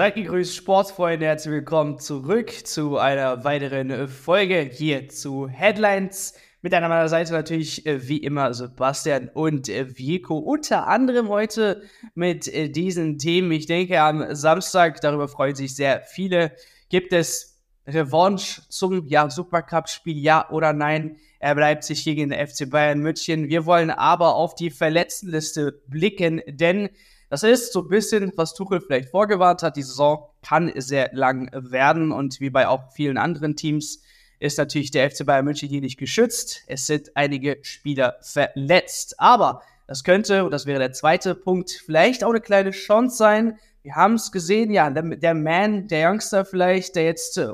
Seid 0.00 0.14
gegrüßt, 0.14 0.56
Sportsfreunde, 0.56 1.26
herzlich 1.26 1.52
willkommen 1.52 1.98
zurück 1.98 2.50
zu 2.66 2.96
einer 2.96 3.44
weiteren 3.44 4.08
Folge 4.08 4.60
hier 4.60 5.10
zu 5.10 5.46
Headlines. 5.46 6.32
Mit 6.62 6.72
an 6.72 6.88
meiner 6.88 7.10
Seite 7.10 7.34
natürlich 7.34 7.84
äh, 7.84 8.08
wie 8.08 8.16
immer 8.16 8.54
Sebastian 8.54 9.28
und 9.28 9.68
äh, 9.68 9.98
Vico. 9.98 10.38
Unter 10.38 10.86
anderem 10.86 11.28
heute 11.28 11.82
mit 12.14 12.48
äh, 12.48 12.70
diesen 12.70 13.18
Themen. 13.18 13.52
Ich 13.52 13.66
denke, 13.66 14.00
am 14.00 14.34
Samstag, 14.34 15.02
darüber 15.02 15.28
freuen 15.28 15.54
sich 15.54 15.76
sehr 15.76 16.00
viele, 16.00 16.52
gibt 16.88 17.12
es 17.12 17.60
Revanche 17.86 18.62
zum 18.70 19.06
ja, 19.06 19.28
Supercup-Spiel, 19.28 20.16
ja 20.16 20.48
oder 20.48 20.72
nein? 20.72 21.18
Er 21.40 21.54
bleibt 21.54 21.84
sich 21.84 22.04
gegen 22.04 22.30
den 22.30 22.46
FC 22.48 22.70
Bayern 22.70 23.00
München. 23.00 23.50
Wir 23.50 23.66
wollen 23.66 23.90
aber 23.90 24.34
auf 24.34 24.54
die 24.54 24.70
Verletztenliste 24.70 25.82
blicken, 25.88 26.40
denn 26.46 26.88
das 27.30 27.44
ist 27.44 27.72
so 27.72 27.82
ein 27.82 27.88
bisschen, 27.88 28.32
was 28.36 28.54
Tuchel 28.54 28.80
vielleicht 28.80 29.08
vorgewarnt 29.08 29.62
hat. 29.62 29.76
Die 29.76 29.82
Saison 29.82 30.28
kann 30.42 30.72
sehr 30.74 31.10
lang 31.12 31.48
werden 31.52 32.10
und 32.10 32.40
wie 32.40 32.50
bei 32.50 32.66
auch 32.66 32.92
vielen 32.92 33.16
anderen 33.16 33.54
Teams 33.54 34.02
ist 34.40 34.58
natürlich 34.58 34.90
der 34.90 35.08
FC 35.10 35.24
Bayern 35.24 35.44
München 35.44 35.68
hier 35.68 35.80
nicht 35.80 35.98
geschützt. 35.98 36.62
Es 36.66 36.86
sind 36.86 37.12
einige 37.14 37.58
Spieler 37.62 38.16
verletzt. 38.20 39.20
Aber 39.20 39.62
das 39.86 40.02
könnte, 40.02 40.44
und 40.44 40.50
das 40.50 40.66
wäre 40.66 40.80
der 40.80 40.92
zweite 40.92 41.36
Punkt, 41.36 41.70
vielleicht 41.70 42.24
auch 42.24 42.30
eine 42.30 42.40
kleine 42.40 42.72
Chance 42.72 43.16
sein. 43.16 43.58
Wir 43.82 43.94
haben 43.94 44.14
es 44.14 44.32
gesehen, 44.32 44.72
ja, 44.72 44.90
der, 44.90 45.34
Man, 45.34 45.86
der 45.86 46.10
Youngster 46.10 46.44
vielleicht, 46.44 46.96
der 46.96 47.04
jetzt 47.04 47.38
äh, 47.38 47.52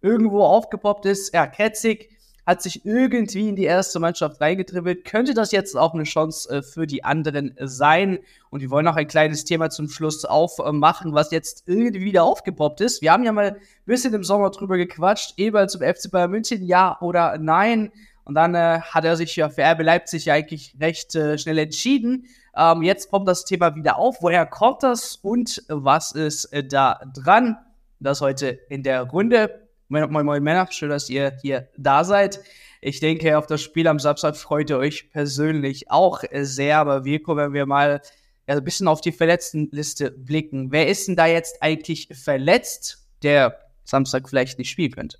irgendwo 0.00 0.42
aufgepoppt 0.42 1.04
ist, 1.04 1.34
ja, 1.34 1.46
Ketzig, 1.46 2.10
hat 2.48 2.62
sich 2.62 2.86
irgendwie 2.86 3.50
in 3.50 3.56
die 3.56 3.64
erste 3.64 4.00
Mannschaft 4.00 4.40
reingetribbelt. 4.40 5.04
Könnte 5.04 5.34
das 5.34 5.52
jetzt 5.52 5.76
auch 5.76 5.92
eine 5.92 6.04
Chance 6.04 6.48
äh, 6.48 6.62
für 6.62 6.86
die 6.86 7.04
anderen 7.04 7.54
sein? 7.60 8.20
Und 8.48 8.62
wir 8.62 8.70
wollen 8.70 8.86
noch 8.86 8.96
ein 8.96 9.06
kleines 9.06 9.44
Thema 9.44 9.68
zum 9.68 9.90
Schluss 9.90 10.24
aufmachen, 10.24 11.12
was 11.12 11.30
jetzt 11.30 11.64
irgendwie 11.66 12.00
wieder 12.00 12.24
aufgepoppt 12.24 12.80
ist. 12.80 13.02
Wir 13.02 13.12
haben 13.12 13.22
ja 13.22 13.32
mal 13.32 13.50
ein 13.50 13.56
bisschen 13.84 14.14
im 14.14 14.24
Sommer 14.24 14.48
drüber 14.48 14.78
gequatscht, 14.78 15.34
Eberl 15.36 15.68
zum 15.68 15.82
FC 15.82 16.10
Bayern 16.10 16.30
München, 16.30 16.64
ja 16.64 16.96
oder 17.02 17.36
nein. 17.36 17.92
Und 18.24 18.34
dann 18.34 18.54
äh, 18.54 18.80
hat 18.80 19.04
er 19.04 19.18
sich 19.18 19.36
ja 19.36 19.50
für 19.50 19.62
RB 19.62 19.82
Leipzig 19.82 20.32
eigentlich 20.32 20.74
recht 20.80 21.14
äh, 21.16 21.36
schnell 21.36 21.58
entschieden. 21.58 22.28
Ähm, 22.56 22.82
jetzt 22.82 23.10
kommt 23.10 23.28
das 23.28 23.44
Thema 23.44 23.74
wieder 23.74 23.98
auf. 23.98 24.22
Woher 24.22 24.46
kommt 24.46 24.82
das 24.82 25.16
und 25.16 25.62
was 25.68 26.12
ist 26.12 26.46
äh, 26.46 26.64
da 26.64 26.98
dran? 27.12 27.58
Das 28.00 28.22
heute 28.22 28.58
in 28.70 28.82
der 28.82 29.02
Runde. 29.02 29.67
Moin, 29.90 30.12
moin, 30.12 30.26
moin 30.26 30.42
Männer, 30.42 30.68
schön, 30.70 30.90
dass 30.90 31.08
ihr 31.08 31.38
hier 31.40 31.70
da 31.78 32.04
seid. 32.04 32.40
Ich 32.82 33.00
denke, 33.00 33.38
auf 33.38 33.46
das 33.46 33.62
Spiel 33.62 33.88
am 33.88 33.98
Samstag 33.98 34.36
freut 34.36 34.68
ihr 34.68 34.76
euch 34.76 35.10
persönlich 35.10 35.90
auch 35.90 36.22
sehr. 36.30 36.76
Aber 36.76 37.06
Virko, 37.06 37.36
wenn 37.36 37.54
wir 37.54 37.64
mal 37.64 38.02
ja, 38.46 38.54
ein 38.54 38.64
bisschen 38.64 38.86
auf 38.86 39.00
die 39.00 39.12
Verletztenliste 39.12 40.10
blicken, 40.10 40.72
wer 40.72 40.88
ist 40.88 41.08
denn 41.08 41.16
da 41.16 41.24
jetzt 41.24 41.62
eigentlich 41.62 42.10
verletzt, 42.12 43.08
der 43.22 43.60
Samstag 43.84 44.28
vielleicht 44.28 44.58
nicht 44.58 44.68
spielen 44.68 44.92
könnte? 44.92 45.16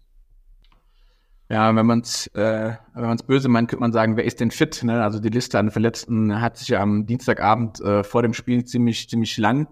Ja, 1.48 1.74
wenn 1.74 1.86
man 1.86 2.00
es 2.00 2.26
äh, 2.34 2.74
wenn 2.92 3.04
man's 3.06 3.22
böse 3.22 3.48
meint, 3.48 3.70
könnte 3.70 3.80
man 3.80 3.94
sagen, 3.94 4.18
wer 4.18 4.24
ist 4.24 4.38
denn 4.38 4.50
fit? 4.50 4.84
Ne? 4.84 5.02
Also 5.02 5.18
die 5.18 5.30
Liste 5.30 5.58
an 5.58 5.70
Verletzten 5.70 6.42
hat 6.42 6.58
sich 6.58 6.76
am 6.76 7.06
Dienstagabend 7.06 7.80
äh, 7.80 8.04
vor 8.04 8.20
dem 8.20 8.34
Spiel 8.34 8.66
ziemlich 8.66 9.08
ziemlich 9.08 9.38
lang 9.38 9.66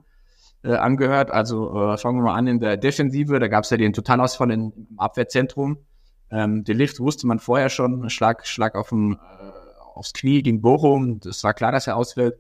äh, 0.67 0.75
angehört. 0.75 1.31
Also 1.31 1.93
äh, 1.93 1.97
fangen 1.97 2.19
wir 2.19 2.25
mal 2.25 2.35
an 2.35 2.47
in 2.47 2.61
der 2.61 2.77
Defensive. 2.77 3.39
Da 3.39 3.49
gab 3.49 3.65
es 3.65 3.71
ja 3.71 3.77
den 3.77 3.93
Totalausfall 3.93 4.51
im 4.51 4.73
Abwehrzentrum. 4.97 5.79
Ähm, 6.31 6.65
der 6.65 6.75
Lift 6.75 6.99
wusste 6.99 7.27
man 7.27 7.39
vorher 7.39 7.69
schon, 7.69 8.11
Schlag, 8.11 8.47
Schlag 8.47 8.75
auf 8.75 8.89
dem, 8.89 9.13
äh, 9.13 9.17
aufs 9.95 10.13
Knie 10.13 10.43
gegen 10.43 10.61
Bochum. 10.61 11.21
Das 11.21 11.45
war 11.45 11.55
klar, 11.55 11.73
dass 11.73 11.87
er 11.87 11.97
ausfällt. 11.97 12.39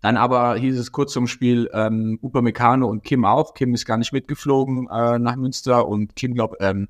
Dann 0.00 0.16
aber 0.16 0.56
hieß 0.56 0.78
es 0.78 0.92
kurz 0.92 1.12
zum 1.12 1.26
Spiel 1.26 1.68
ähm, 1.72 2.18
Upamecano 2.22 2.86
und 2.86 3.02
Kim 3.02 3.24
auch. 3.24 3.54
Kim 3.54 3.74
ist 3.74 3.84
gar 3.84 3.96
nicht 3.96 4.12
mitgeflogen 4.12 4.88
äh, 4.88 5.18
nach 5.18 5.36
Münster 5.36 5.88
und 5.88 6.14
Kim, 6.14 6.34
glaub, 6.34 6.56
ähm, 6.60 6.88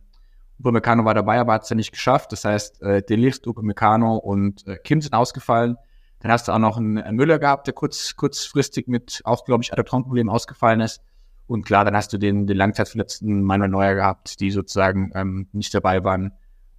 Upamecano 0.59 1.05
war 1.05 1.15
dabei, 1.15 1.39
aber 1.39 1.55
hat 1.55 1.63
es 1.63 1.71
ja 1.71 1.77
nicht 1.77 1.93
geschafft. 1.93 2.33
Das 2.33 2.45
heißt, 2.45 2.83
äh, 2.83 3.03
Delicht, 3.03 3.47
Upamecano 3.47 4.17
und 4.17 4.67
äh, 4.67 4.77
Kim 4.77 5.01
sind 5.01 5.15
ausgefallen. 5.15 5.77
Dann 6.21 6.33
hast 6.33 6.49
du 6.49 6.53
auch 6.53 6.59
noch 6.59 6.77
einen 6.77 7.15
Müller 7.15 7.39
gehabt, 7.39 7.67
der 7.67 7.75
kurz, 7.75 8.17
kurzfristig 8.17 8.89
mit 8.89 9.21
auch, 9.25 9.45
glaube 9.45 9.63
ich, 9.63 9.73
Adaptonproblemen 9.73 10.33
ausgefallen 10.33 10.81
ist. 10.81 11.01
Und 11.47 11.65
klar, 11.65 11.85
dann 11.85 11.97
hast 11.97 12.13
du 12.13 12.19
den, 12.19 12.47
den 12.47 12.57
Langzeitverletzten 12.57 13.43
Manuel 13.43 13.71
Neuer 13.71 13.95
gehabt, 13.95 14.41
die 14.41 14.51
sozusagen 14.51 15.13
ähm, 15.15 15.49
nicht 15.53 15.73
dabei 15.73 16.05
waren. 16.05 16.33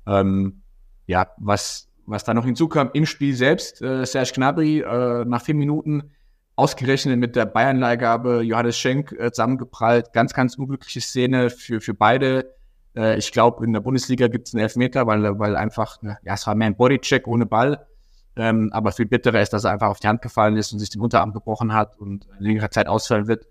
Ähm, 0.06 0.62
ja, 1.08 1.28
was, 1.38 1.90
was 2.06 2.24
da 2.24 2.34
noch 2.34 2.46
hinzukam 2.46 2.92
im 2.94 3.06
Spiel 3.06 3.34
selbst, 3.34 3.82
äh, 3.82 4.06
Serge 4.06 4.32
Gnabry 4.36 4.82
äh, 4.82 5.26
nach 5.26 5.42
vier 5.42 5.56
Minuten 5.56 6.12
ausgerechnet 6.56 7.18
mit 7.18 7.36
der 7.36 7.46
Bayern-Leihgabe 7.46 8.42
Johannes 8.42 8.78
Schenk 8.78 9.14
äh, 9.14 9.32
zusammengeprallt. 9.32 10.14
Ganz, 10.14 10.34
ganz 10.34 10.56
unglückliche 10.56 11.02
Szene 11.02 11.50
für, 11.50 11.80
für 11.80 11.94
beide. 11.94 12.54
Äh, 12.96 13.18
ich 13.18 13.32
glaube, 13.32 13.66
in 13.66 13.74
der 13.74 13.80
Bundesliga 13.80 14.28
gibt 14.28 14.50
es 14.50 14.54
einen 14.54 14.62
Elfmeter, 14.62 15.08
weil, 15.08 15.40
weil 15.40 15.56
einfach, 15.56 15.98
ja, 16.04 16.18
es 16.26 16.46
war 16.46 16.56
mehr 16.56 16.68
ein 16.68 16.76
Bodycheck 16.76 17.28
ohne 17.28 17.46
Ball. 17.46 17.88
Ähm, 18.40 18.70
aber 18.72 18.94
viel 18.94 19.06
bitterer 19.06 19.42
ist, 19.42 19.52
dass 19.52 19.66
er 19.66 19.72
einfach 19.72 19.90
auf 19.90 20.00
die 20.00 20.08
Hand 20.08 20.22
gefallen 20.22 20.56
ist 20.56 20.72
und 20.72 20.80
sich 20.80 20.90
den 20.90 21.02
Unterarm 21.02 21.34
gebrochen 21.34 21.74
hat 21.74 22.00
und 22.00 22.26
längere 22.40 22.70
Zeit 22.70 22.88
ausfallen 22.88 23.28
wird. 23.28 23.46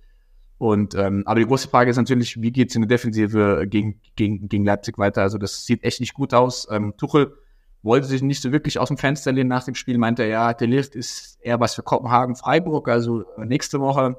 Und 0.56 0.94
ähm, 0.94 1.25
aber 1.26 1.38
die 1.41 1.47
große 1.47 1.69
Frage 1.69 1.91
ist 1.91 1.99
natürlich, 1.99 2.41
wie 2.41 2.50
geht's 2.50 2.75
in 2.75 2.82
der 2.82 2.88
Defensive 2.88 3.66
gegen, 3.69 4.00
gegen, 4.16 4.49
gegen 4.49 4.65
Leipzig 4.65 4.97
weiter? 4.97 5.21
Also 5.21 5.37
das 5.37 5.66
sieht 5.66 5.84
echt 5.84 6.00
nicht 6.00 6.15
gut 6.15 6.32
aus. 6.32 6.66
Ähm, 6.71 6.94
Tuchel 6.97 7.34
wollte 7.82 8.06
sich 8.06 8.22
nicht 8.22 8.41
so 8.41 8.50
wirklich 8.50 8.78
aus 8.78 8.88
dem 8.88 8.97
Fenster 8.97 9.31
lehnen 9.31 9.50
nach 9.50 9.65
dem 9.65 9.75
Spiel, 9.75 9.99
meinte 9.99 10.22
er, 10.22 10.28
ja, 10.28 10.54
der 10.54 10.66
Lift 10.69 10.97
ist 10.97 11.38
eher 11.43 11.60
was 11.60 11.75
für 11.75 11.82
Kopenhagen, 11.82 12.34
Freiburg, 12.34 12.88
also 12.88 13.25
nächste 13.37 13.81
Woche 13.81 14.16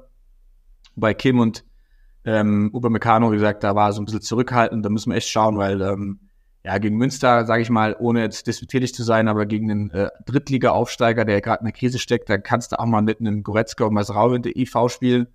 bei 0.94 1.14
Kim 1.14 1.40
und 1.40 1.64
ähm, 2.24 2.70
Upamecano, 2.72 3.32
wie 3.32 3.36
gesagt, 3.36 3.64
da 3.64 3.74
war 3.74 3.92
so 3.92 4.00
ein 4.00 4.04
bisschen 4.04 4.22
zurückhaltend, 4.22 4.84
da 4.84 4.88
müssen 4.88 5.10
wir 5.10 5.16
echt 5.16 5.28
schauen, 5.28 5.58
weil 5.58 5.82
ähm, 5.82 6.29
ja, 6.64 6.76
gegen 6.78 6.96
Münster, 6.96 7.46
sage 7.46 7.62
ich 7.62 7.70
mal, 7.70 7.96
ohne 7.98 8.20
jetzt 8.20 8.46
disputierlich 8.46 8.94
zu 8.94 9.02
sein, 9.02 9.28
aber 9.28 9.46
gegen 9.46 9.70
einen 9.70 9.90
äh, 9.90 10.10
Drittliga-Aufsteiger, 10.26 11.24
der 11.24 11.40
gerade 11.40 11.60
in 11.60 11.64
der 11.64 11.72
Krise 11.72 11.98
steckt, 11.98 12.28
da 12.28 12.36
kannst 12.36 12.72
du 12.72 12.78
auch 12.78 12.86
mal 12.86 13.00
mit 13.00 13.20
einem 13.20 13.42
Goretzka 13.42 13.84
und 13.84 13.94
Masrau 13.94 14.34
in 14.34 14.42
der 14.42 14.56
IV 14.56 14.76
spielen. 14.88 15.28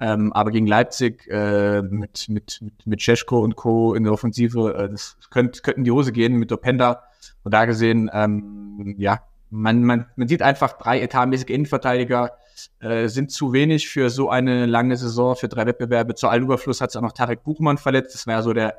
Ähm, 0.00 0.32
aber 0.32 0.50
gegen 0.50 0.66
Leipzig 0.66 1.28
äh, 1.30 1.80
mit, 1.82 2.28
mit, 2.28 2.58
mit, 2.60 2.86
mit 2.86 3.00
Cesko 3.00 3.38
und 3.38 3.54
Co. 3.54 3.94
in 3.94 4.02
der 4.02 4.12
Offensive, 4.12 4.74
äh, 4.74 4.88
das 4.90 5.16
könnte 5.30 5.62
könnten 5.62 5.84
die 5.84 5.92
Hose 5.92 6.10
gehen 6.10 6.34
mit 6.34 6.50
Openda. 6.50 7.04
Und 7.44 7.54
da 7.54 7.64
gesehen, 7.64 8.10
ähm, 8.12 8.96
ja, 8.98 9.20
man, 9.50 9.84
man, 9.84 10.06
man 10.16 10.26
sieht 10.26 10.42
einfach, 10.42 10.72
drei 10.72 11.00
etatmäßige 11.00 11.50
Innenverteidiger 11.50 12.32
äh, 12.80 13.06
sind 13.06 13.30
zu 13.30 13.52
wenig 13.52 13.88
für 13.88 14.10
so 14.10 14.28
eine 14.30 14.66
lange 14.66 14.96
Saison, 14.96 15.36
für 15.36 15.48
drei 15.48 15.66
Wettbewerbe. 15.66 16.16
Zu 16.16 16.26
allem 16.26 16.44
Überfluss 16.44 16.80
hat 16.80 16.90
sich 16.90 16.98
auch 16.98 17.02
noch 17.02 17.12
Tarek 17.12 17.44
Buchmann 17.44 17.78
verletzt. 17.78 18.14
Das 18.14 18.26
war 18.26 18.34
ja 18.34 18.42
so 18.42 18.52
der 18.52 18.78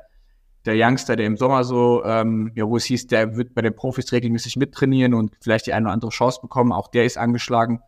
der 0.66 0.74
Youngster, 0.76 1.16
der 1.16 1.26
im 1.26 1.36
Sommer 1.36 1.64
so, 1.64 2.04
ähm, 2.04 2.50
ja, 2.54 2.68
wo 2.68 2.76
es 2.76 2.84
hieß, 2.84 3.06
der 3.06 3.36
wird 3.36 3.54
bei 3.54 3.62
den 3.62 3.74
Profis 3.74 4.12
regelmäßig 4.12 4.56
mittrainieren 4.56 5.14
und 5.14 5.32
vielleicht 5.40 5.66
die 5.66 5.72
eine 5.72 5.86
oder 5.86 5.94
andere 5.94 6.10
Chance 6.10 6.40
bekommen. 6.42 6.72
Auch 6.72 6.88
der 6.88 7.04
ist 7.04 7.16
angeschlagen. 7.16 7.80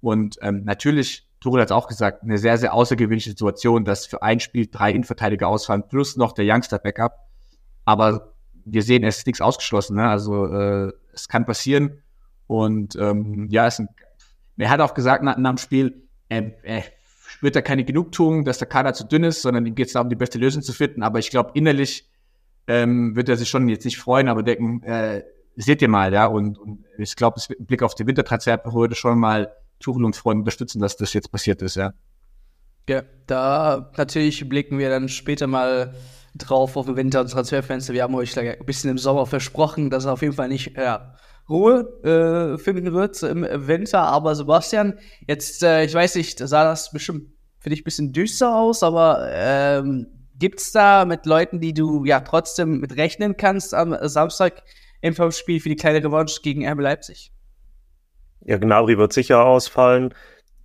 Und 0.00 0.38
ähm, 0.40 0.62
natürlich, 0.64 1.26
Tuchel 1.40 1.60
hat 1.60 1.68
es 1.68 1.72
auch 1.72 1.88
gesagt, 1.88 2.22
eine 2.22 2.38
sehr, 2.38 2.56
sehr 2.56 2.72
außergewöhnliche 2.72 3.30
Situation, 3.30 3.84
dass 3.84 4.06
für 4.06 4.22
ein 4.22 4.40
Spiel 4.40 4.68
drei 4.70 4.92
Innenverteidiger 4.92 5.48
ausfallen, 5.48 5.84
plus 5.88 6.16
noch 6.16 6.32
der 6.32 6.44
Youngster-Backup. 6.46 7.18
Aber 7.84 8.32
wir 8.64 8.82
sehen, 8.82 9.02
es 9.02 9.18
ist 9.18 9.26
nichts 9.26 9.40
ausgeschlossen. 9.40 9.96
Ne? 9.96 10.08
Also 10.08 10.46
äh, 10.46 10.92
es 11.12 11.28
kann 11.28 11.44
passieren. 11.44 12.02
Und 12.46 12.96
ähm, 12.96 13.48
ja, 13.50 13.66
es 13.66 13.74
ist 13.74 13.80
ein, 13.80 13.88
er 14.56 14.70
hat 14.70 14.80
auch 14.80 14.94
gesagt 14.94 15.22
nach, 15.22 15.36
nach 15.36 15.50
dem 15.50 15.58
Spiel, 15.58 16.02
er, 16.28 16.52
er 16.64 16.84
spürt 17.26 17.56
da 17.56 17.62
keine 17.62 17.84
Genugtuung, 17.84 18.44
dass 18.44 18.58
der 18.58 18.68
Kader 18.68 18.92
zu 18.92 19.04
dünn 19.04 19.24
ist, 19.24 19.42
sondern 19.42 19.66
ihm 19.66 19.74
geht 19.74 19.86
es 19.86 19.92
darum, 19.94 20.10
die 20.10 20.16
beste 20.16 20.38
Lösung 20.38 20.62
zu 20.62 20.72
finden. 20.72 21.02
Aber 21.02 21.18
ich 21.18 21.30
glaube, 21.30 21.52
innerlich 21.54 22.09
ähm, 22.70 23.16
wird 23.16 23.28
er 23.28 23.36
sich 23.36 23.48
schon 23.48 23.68
jetzt 23.68 23.84
nicht 23.84 23.98
freuen, 23.98 24.28
aber 24.28 24.44
denken, 24.44 24.82
äh, 24.84 25.24
seht 25.56 25.82
ihr 25.82 25.88
mal, 25.88 26.12
ja, 26.12 26.26
und, 26.26 26.56
und 26.56 26.84
ich 26.98 27.16
glaube, 27.16 27.40
ein 27.40 27.66
Blick 27.66 27.82
auf 27.82 27.96
die 27.96 28.06
Wintertransferperiode 28.06 28.94
schon 28.94 29.18
mal 29.18 29.52
Tuchel 29.80 30.04
und 30.04 30.14
Freunde 30.14 30.42
unterstützen, 30.42 30.80
dass 30.80 30.96
das 30.96 31.12
jetzt 31.12 31.32
passiert 31.32 31.62
ist, 31.62 31.74
ja. 31.74 31.92
Ja, 32.88 33.02
da 33.26 33.90
natürlich 33.96 34.48
blicken 34.48 34.78
wir 34.78 34.88
dann 34.88 35.08
später 35.08 35.48
mal 35.48 35.94
drauf 36.36 36.76
auf 36.76 36.86
den 36.86 36.96
Winter- 36.96 37.22
und 37.22 37.30
Transferfenster. 37.30 37.92
Wir 37.92 38.04
haben 38.04 38.14
euch 38.14 38.34
da 38.34 38.40
ein 38.40 38.64
bisschen 38.64 38.90
im 38.90 38.98
Sommer 38.98 39.26
versprochen, 39.26 39.90
dass 39.90 40.04
er 40.04 40.12
auf 40.12 40.22
jeden 40.22 40.34
Fall 40.34 40.48
nicht 40.48 40.76
ja, 40.76 41.14
Ruhe 41.48 41.80
äh, 42.04 42.58
finden 42.58 42.92
wird 42.92 43.20
im 43.24 43.42
Winter. 43.42 44.02
Aber 44.02 44.36
Sebastian, 44.36 44.98
jetzt, 45.26 45.62
äh, 45.64 45.84
ich 45.84 45.94
weiß 45.94 46.14
nicht, 46.14 46.38
sah 46.38 46.64
das 46.64 46.92
bestimmt 46.92 47.32
für 47.58 47.70
dich 47.70 47.80
ein 47.80 47.84
bisschen 47.84 48.12
düster 48.12 48.54
aus, 48.54 48.82
aber 48.82 49.28
ähm, 49.32 50.06
Gibt's 50.40 50.72
da 50.72 51.04
mit 51.04 51.26
Leuten, 51.26 51.60
die 51.60 51.74
du 51.74 52.06
ja 52.06 52.20
trotzdem 52.20 52.80
mit 52.80 52.96
rechnen 52.96 53.36
kannst 53.36 53.74
am 53.74 53.94
Samstag 54.00 54.62
im 55.02 55.14
Spiel 55.32 55.60
für 55.60 55.68
die 55.68 55.76
kleine 55.76 56.02
Revanche 56.02 56.40
gegen 56.42 56.66
RB 56.66 56.80
Leipzig? 56.80 57.30
Ja, 58.46 58.56
Gnabry 58.56 58.96
wird 58.96 59.12
sicher 59.12 59.44
ausfallen. 59.44 60.14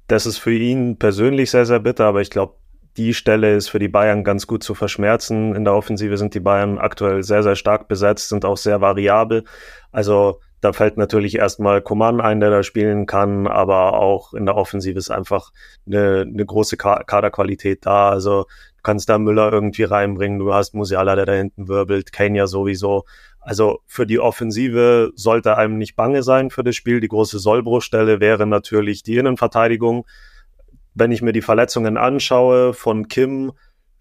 Das 0.08 0.26
ist 0.26 0.38
für 0.38 0.54
ihn 0.54 0.98
persönlich 0.98 1.52
sehr, 1.52 1.66
sehr 1.66 1.80
bitter, 1.80 2.06
aber 2.06 2.22
ich 2.22 2.30
glaube, 2.30 2.56
die 2.96 3.14
Stelle 3.14 3.54
ist 3.54 3.68
für 3.68 3.80
die 3.80 3.90
Bayern 3.90 4.24
ganz 4.24 4.48
gut 4.48 4.64
zu 4.64 4.76
verschmerzen. 4.76 5.54
In 5.54 5.66
der 5.66 5.74
Offensive 5.74 6.18
sind 6.18 6.34
die 6.34 6.40
Bayern 6.40 6.78
aktuell 6.78 7.24
sehr, 7.24 7.44
sehr 7.44 7.58
stark 7.58 7.90
besetzt, 7.90 8.30
sind 8.30 8.46
auch 8.46 8.56
sehr 8.56 8.80
variabel. 8.80 9.44
Also 9.92 10.40
da 10.62 10.72
fällt 10.72 10.96
natürlich 10.96 11.36
erstmal 11.36 11.82
Coman 11.82 12.22
ein, 12.22 12.40
der 12.40 12.50
da 12.50 12.64
spielen 12.64 13.06
kann, 13.08 13.46
aber 13.46 14.00
auch 14.00 14.34
in 14.34 14.46
der 14.46 14.56
Offensive 14.56 14.98
ist 14.98 15.12
einfach 15.12 15.52
eine, 15.86 16.22
eine 16.22 16.46
große 16.46 16.78
Kaderqualität 16.78 17.86
da. 17.86 18.10
Also 18.10 18.46
kannst 18.86 19.10
da 19.10 19.18
Müller 19.18 19.52
irgendwie 19.52 19.84
reinbringen, 19.84 20.40
du 20.40 20.54
hast 20.54 20.74
Musiala, 20.74 21.16
der 21.16 21.26
da 21.26 21.34
hinten 21.34 21.68
wirbelt, 21.68 22.14
Kane 22.14 22.38
ja 22.38 22.48
sowieso. 22.48 23.04
Also 23.42 23.80
für 23.86 24.08
die 24.08 24.20
Offensive 24.20 25.12
sollte 25.16 25.58
einem 25.58 25.78
nicht 25.78 25.96
bange 25.96 26.24
sein 26.24 26.50
für 26.50 26.64
das 26.64 26.76
Spiel. 26.76 27.02
Die 27.02 27.10
große 27.10 27.40
Sollbruchstelle 27.40 28.20
wäre 28.20 28.48
natürlich 28.48 29.04
die 29.04 29.18
Innenverteidigung. 29.18 30.06
Wenn 30.94 31.12
ich 31.12 31.22
mir 31.22 31.34
die 31.34 31.42
Verletzungen 31.42 31.98
anschaue 31.98 32.74
von 32.74 33.08
Kim, 33.08 33.52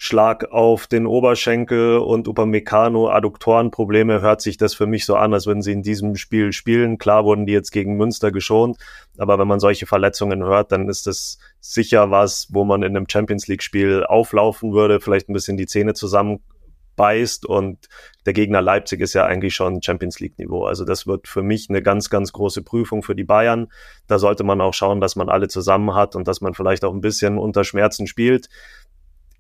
Schlag 0.04 0.52
auf 0.52 0.86
den 0.86 1.06
Oberschenkel 1.06 1.96
und 1.96 2.28
Upamecano 2.28 3.08
Adduktorenprobleme 3.08 4.20
hört 4.20 4.42
sich 4.42 4.58
das 4.58 4.74
für 4.74 4.86
mich 4.86 5.06
so 5.06 5.16
an, 5.16 5.32
als 5.32 5.46
würden 5.46 5.62
sie 5.62 5.72
in 5.72 5.82
diesem 5.82 6.16
Spiel 6.16 6.52
spielen. 6.52 6.98
Klar 6.98 7.24
wurden 7.24 7.46
die 7.46 7.54
jetzt 7.54 7.70
gegen 7.70 7.96
Münster 7.96 8.30
geschont, 8.30 8.76
aber 9.16 9.38
wenn 9.38 9.48
man 9.48 9.60
solche 9.60 9.86
Verletzungen 9.86 10.44
hört, 10.44 10.72
dann 10.72 10.90
ist 10.90 11.06
das 11.06 11.38
sicher 11.58 12.10
was, 12.10 12.48
wo 12.50 12.64
man 12.64 12.82
in 12.82 12.94
einem 12.94 13.06
Champions 13.08 13.48
League 13.48 13.62
Spiel 13.62 14.04
auflaufen 14.04 14.74
würde, 14.74 15.00
vielleicht 15.00 15.30
ein 15.30 15.32
bisschen 15.32 15.56
die 15.56 15.64
Zähne 15.64 15.94
zusammenbeißt 15.94 17.46
und 17.46 17.88
der 18.26 18.34
Gegner 18.34 18.60
Leipzig 18.60 19.00
ist 19.00 19.14
ja 19.14 19.24
eigentlich 19.24 19.54
schon 19.54 19.80
Champions 19.80 20.20
League 20.20 20.38
Niveau. 20.38 20.66
Also 20.66 20.84
das 20.84 21.06
wird 21.06 21.28
für 21.28 21.42
mich 21.42 21.70
eine 21.70 21.80
ganz, 21.80 22.10
ganz 22.10 22.30
große 22.32 22.60
Prüfung 22.60 23.02
für 23.02 23.14
die 23.14 23.24
Bayern. 23.24 23.68
Da 24.06 24.18
sollte 24.18 24.44
man 24.44 24.60
auch 24.60 24.74
schauen, 24.74 25.00
dass 25.00 25.16
man 25.16 25.30
alle 25.30 25.48
zusammen 25.48 25.94
hat 25.94 26.14
und 26.14 26.28
dass 26.28 26.42
man 26.42 26.52
vielleicht 26.52 26.84
auch 26.84 26.92
ein 26.92 27.00
bisschen 27.00 27.38
unter 27.38 27.64
Schmerzen 27.64 28.06
spielt. 28.06 28.50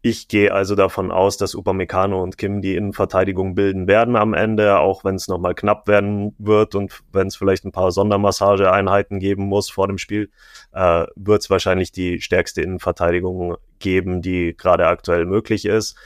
Ich 0.06 0.28
gehe 0.28 0.52
also 0.52 0.74
davon 0.74 1.10
aus, 1.10 1.38
dass 1.38 1.54
Upamecano 1.54 2.22
und 2.22 2.36
Kim 2.36 2.60
die 2.60 2.76
Innenverteidigung 2.76 3.54
bilden 3.54 3.86
werden 3.86 4.16
am 4.16 4.34
Ende, 4.34 4.78
auch 4.78 5.02
wenn 5.02 5.14
es 5.14 5.28
nochmal 5.28 5.54
knapp 5.54 5.88
werden 5.88 6.34
wird 6.36 6.74
und 6.74 7.00
wenn 7.10 7.28
es 7.28 7.36
vielleicht 7.36 7.64
ein 7.64 7.72
paar 7.72 7.90
Sondermassageeinheiten 7.90 9.18
geben 9.18 9.44
muss 9.44 9.70
vor 9.70 9.88
dem 9.88 9.96
Spiel, 9.96 10.30
äh, 10.74 11.06
wird 11.16 11.40
es 11.40 11.48
wahrscheinlich 11.48 11.90
die 11.90 12.20
stärkste 12.20 12.60
Innenverteidigung 12.60 13.56
geben, 13.78 14.20
die 14.20 14.54
gerade 14.54 14.88
aktuell 14.88 15.24
möglich 15.24 15.64
ist. 15.64 15.96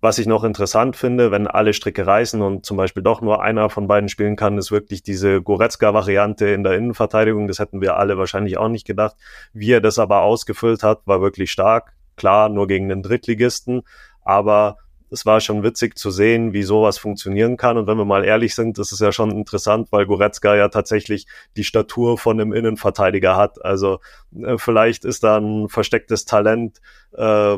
Was 0.00 0.18
ich 0.18 0.26
noch 0.26 0.42
interessant 0.42 0.96
finde, 0.96 1.30
wenn 1.30 1.46
alle 1.46 1.72
Stricke 1.72 2.04
reißen 2.04 2.42
und 2.42 2.66
zum 2.66 2.78
Beispiel 2.78 3.04
doch 3.04 3.20
nur 3.20 3.42
einer 3.42 3.70
von 3.70 3.86
beiden 3.86 4.08
spielen 4.08 4.34
kann, 4.34 4.58
ist 4.58 4.72
wirklich 4.72 5.04
diese 5.04 5.40
Goretzka-Variante 5.40 6.48
in 6.48 6.64
der 6.64 6.72
Innenverteidigung. 6.72 7.46
Das 7.46 7.60
hätten 7.60 7.80
wir 7.80 7.96
alle 7.96 8.18
wahrscheinlich 8.18 8.58
auch 8.58 8.68
nicht 8.68 8.88
gedacht. 8.88 9.14
Wie 9.52 9.70
er 9.70 9.80
das 9.80 10.00
aber 10.00 10.22
ausgefüllt 10.22 10.82
hat, 10.82 11.02
war 11.04 11.20
wirklich 11.20 11.52
stark 11.52 11.92
Klar, 12.20 12.50
nur 12.50 12.66
gegen 12.66 12.90
den 12.90 13.02
Drittligisten, 13.02 13.80
aber 14.22 14.76
es 15.10 15.24
war 15.24 15.40
schon 15.40 15.62
witzig 15.62 15.96
zu 15.96 16.10
sehen, 16.10 16.52
wie 16.52 16.62
sowas 16.64 16.98
funktionieren 16.98 17.56
kann. 17.56 17.78
Und 17.78 17.86
wenn 17.86 17.96
wir 17.96 18.04
mal 18.04 18.26
ehrlich 18.26 18.54
sind, 18.54 18.76
das 18.76 18.92
ist 18.92 19.00
ja 19.00 19.10
schon 19.10 19.30
interessant, 19.30 19.88
weil 19.90 20.04
Goretzka 20.04 20.54
ja 20.54 20.68
tatsächlich 20.68 21.26
die 21.56 21.64
Statur 21.64 22.18
von 22.18 22.38
einem 22.38 22.52
Innenverteidiger 22.52 23.38
hat. 23.38 23.64
Also 23.64 24.00
äh, 24.38 24.58
vielleicht 24.58 25.06
ist 25.06 25.24
da 25.24 25.38
ein 25.38 25.70
verstecktes 25.70 26.26
Talent, 26.26 26.82
äh, 27.12 27.56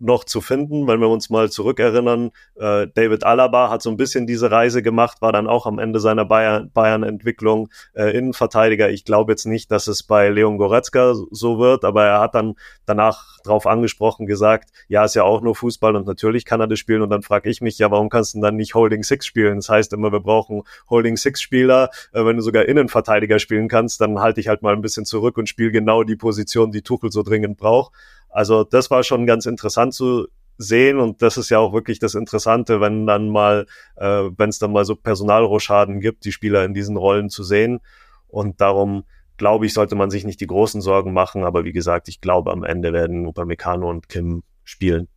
noch 0.00 0.24
zu 0.24 0.40
finden. 0.40 0.86
Wenn 0.86 1.00
wir 1.00 1.08
uns 1.08 1.30
mal 1.30 1.50
zurückerinnern, 1.50 2.30
äh, 2.56 2.86
David 2.94 3.24
Alaba 3.24 3.70
hat 3.70 3.82
so 3.82 3.90
ein 3.90 3.96
bisschen 3.96 4.26
diese 4.26 4.50
Reise 4.50 4.82
gemacht, 4.82 5.20
war 5.20 5.32
dann 5.32 5.46
auch 5.46 5.66
am 5.66 5.78
Ende 5.78 6.00
seiner 6.00 6.24
Bayern-Entwicklung 6.24 7.68
Bayern 7.94 8.08
äh, 8.08 8.16
Innenverteidiger. 8.16 8.90
Ich 8.90 9.04
glaube 9.04 9.32
jetzt 9.32 9.46
nicht, 9.46 9.70
dass 9.70 9.86
es 9.86 10.02
bei 10.02 10.28
Leon 10.28 10.58
Goretzka 10.58 11.14
so 11.30 11.58
wird, 11.58 11.84
aber 11.84 12.04
er 12.04 12.20
hat 12.20 12.34
dann 12.34 12.54
danach 12.86 13.38
drauf 13.44 13.66
angesprochen, 13.66 14.26
gesagt, 14.26 14.70
ja, 14.88 15.04
ist 15.04 15.14
ja 15.14 15.24
auch 15.24 15.40
nur 15.40 15.54
Fußball 15.54 15.96
und 15.96 16.06
natürlich 16.06 16.44
kann 16.44 16.60
er 16.60 16.66
das 16.66 16.78
spielen. 16.78 17.02
Und 17.02 17.10
dann 17.10 17.22
frage 17.22 17.50
ich 17.50 17.60
mich, 17.60 17.78
ja, 17.78 17.90
warum 17.90 18.08
kannst 18.08 18.34
du 18.34 18.40
dann 18.40 18.56
nicht 18.56 18.74
Holding 18.74 19.02
Six 19.02 19.26
spielen? 19.26 19.56
Das 19.56 19.68
heißt 19.68 19.92
immer, 19.92 20.12
wir 20.12 20.20
brauchen 20.20 20.62
Holding 20.90 21.16
Six 21.16 21.40
Spieler. 21.40 21.90
Äh, 22.12 22.24
wenn 22.24 22.36
du 22.36 22.42
sogar 22.42 22.66
Innenverteidiger 22.66 23.38
spielen 23.38 23.68
kannst, 23.68 24.00
dann 24.00 24.20
halte 24.20 24.40
ich 24.40 24.48
halt 24.48 24.62
mal 24.62 24.74
ein 24.74 24.82
bisschen 24.82 25.04
zurück 25.04 25.38
und 25.38 25.48
spiele 25.48 25.72
genau 25.72 26.02
die 26.04 26.16
Position, 26.16 26.72
die 26.72 26.82
Tuchel 26.82 27.10
so 27.10 27.22
dringend 27.22 27.58
braucht. 27.58 27.92
Also 28.28 28.64
das 28.64 28.90
war 28.90 29.02
schon 29.02 29.26
ganz 29.26 29.46
interessant 29.46 29.94
zu 29.94 30.28
sehen 30.58 30.98
und 30.98 31.22
das 31.22 31.36
ist 31.36 31.50
ja 31.50 31.58
auch 31.58 31.72
wirklich 31.72 31.98
das 32.00 32.14
Interessante, 32.14 32.80
wenn 32.80 33.06
dann 33.06 33.28
mal, 33.28 33.66
äh, 33.96 34.24
wenn 34.36 34.50
es 34.50 34.58
dann 34.58 34.72
mal 34.72 34.84
so 34.84 34.96
Personalrochaden 34.96 36.00
gibt, 36.00 36.24
die 36.24 36.32
Spieler 36.32 36.64
in 36.64 36.74
diesen 36.74 36.96
Rollen 36.96 37.30
zu 37.30 37.44
sehen. 37.44 37.80
Und 38.26 38.60
darum 38.60 39.04
glaube 39.38 39.66
ich, 39.66 39.72
sollte 39.72 39.94
man 39.94 40.10
sich 40.10 40.24
nicht 40.24 40.40
die 40.40 40.46
großen 40.46 40.82
Sorgen 40.82 41.12
machen. 41.12 41.44
Aber 41.44 41.64
wie 41.64 41.72
gesagt, 41.72 42.08
ich 42.08 42.20
glaube, 42.20 42.52
am 42.52 42.64
Ende 42.64 42.92
werden 42.92 43.24
Upamecano 43.24 43.88
und 43.88 44.08
Kim 44.08 44.42
spielen. 44.64 45.08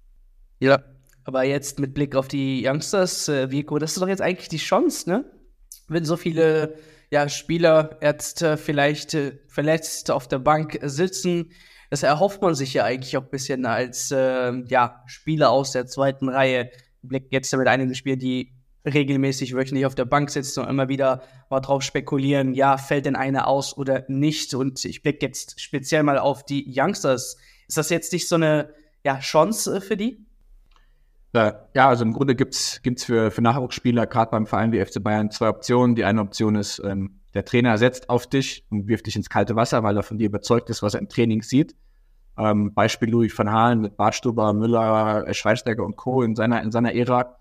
Ja, 0.59 0.83
aber 1.25 1.43
jetzt 1.43 1.79
mit 1.79 1.93
Blick 1.93 2.15
auf 2.15 2.27
die 2.27 2.65
Youngsters, 2.65 3.27
äh, 3.27 3.51
Vico, 3.51 3.79
das 3.79 3.93
ist 3.93 4.01
doch 4.01 4.07
jetzt 4.07 4.21
eigentlich 4.21 4.47
die 4.47 4.57
Chance, 4.57 5.09
ne? 5.09 5.25
Wenn 5.87 6.05
so 6.05 6.15
viele 6.15 6.75
ja, 7.09 7.27
Spieler 7.27 7.97
jetzt 8.01 8.41
äh, 8.41 8.55
vielleicht 8.55 9.13
äh, 9.15 9.33
verletzt 9.47 10.11
auf 10.11 10.27
der 10.27 10.39
Bank 10.39 10.79
sitzen, 10.81 11.51
das 11.91 12.03
erhofft 12.03 12.41
man 12.41 12.55
sich 12.55 12.73
ja 12.73 12.85
eigentlich 12.85 13.17
auch 13.17 13.23
ein 13.23 13.29
bisschen 13.29 13.65
als 13.65 14.11
äh, 14.11 14.53
ja, 14.67 15.03
Spieler 15.07 15.51
aus 15.51 15.73
der 15.73 15.88
zweiten 15.88 16.29
Reihe. 16.29 16.71
Blick 17.01 17.27
jetzt 17.31 17.53
mit 17.53 17.67
einigen 17.67 17.93
Spielern, 17.93 18.19
die 18.19 18.53
regelmäßig 18.85 19.53
wöchentlich 19.53 19.85
auf 19.85 19.93
der 19.93 20.05
Bank 20.05 20.29
sitzen 20.29 20.61
und 20.61 20.69
immer 20.69 20.88
wieder 20.88 21.21
mal 21.49 21.59
drauf 21.59 21.83
spekulieren, 21.83 22.53
ja, 22.53 22.77
fällt 22.77 23.05
denn 23.05 23.17
einer 23.17 23.45
aus 23.45 23.75
oder 23.75 24.05
nicht? 24.07 24.53
Und 24.53 24.85
ich 24.85 25.03
blicke 25.03 25.25
jetzt 25.25 25.59
speziell 25.59 26.03
mal 26.03 26.17
auf 26.17 26.45
die 26.45 26.65
Youngsters. 26.73 27.35
Ist 27.67 27.77
das 27.77 27.89
jetzt 27.89 28.13
nicht 28.13 28.29
so 28.29 28.35
eine 28.35 28.73
ja, 29.03 29.19
Chance 29.19 29.81
für 29.81 29.97
die? 29.97 30.25
Ja, 31.33 31.65
also 31.75 32.05
im 32.05 32.13
Grunde 32.13 32.35
gibt's 32.35 32.81
gibt's 32.83 33.03
für, 33.03 33.31
für 33.31 33.41
Nachwuchsspieler, 33.41 34.07
gerade 34.07 34.31
beim 34.31 34.47
Verein 34.47 34.71
wie 34.71 34.83
FC 34.83 35.03
Bayern, 35.03 35.29
zwei 35.29 35.49
Optionen. 35.49 35.95
Die 35.95 36.05
eine 36.05 36.21
Option 36.21 36.55
ist, 36.55 36.81
ähm, 36.85 37.20
der 37.33 37.45
Trainer 37.45 37.78
setzt 37.78 38.10
auf 38.10 38.28
dich 38.28 38.66
und 38.69 38.88
wirft 38.88 39.07
dich 39.07 39.16
ins 39.16 39.30
kalte 39.30 39.56
Wasser, 39.56 39.83
weil 39.83 39.95
er 39.95 40.04
von 40.04 40.18
dir 40.18 40.28
überzeugt 40.28 40.69
ist, 40.69 40.83
was 40.83 40.94
er 40.94 41.00
im 41.00 41.10
Training 41.10 41.42
sieht. 41.42 41.75
Ähm, 42.38 42.74
Beispiel 42.74 43.10
Louis 43.10 43.38
van 43.38 43.51
Halen 43.51 43.81
mit 43.81 43.98
Bartstuber, 43.98 44.54
Müller, 44.54 45.28
äh, 45.28 45.33
Schweinsteiger 45.33 45.86
und 45.86 45.95
Co. 45.95 46.24
in 46.24 46.36
seiner, 46.36 46.62
in 46.62 46.72
seiner 46.72 46.94
Ära. 46.94 47.38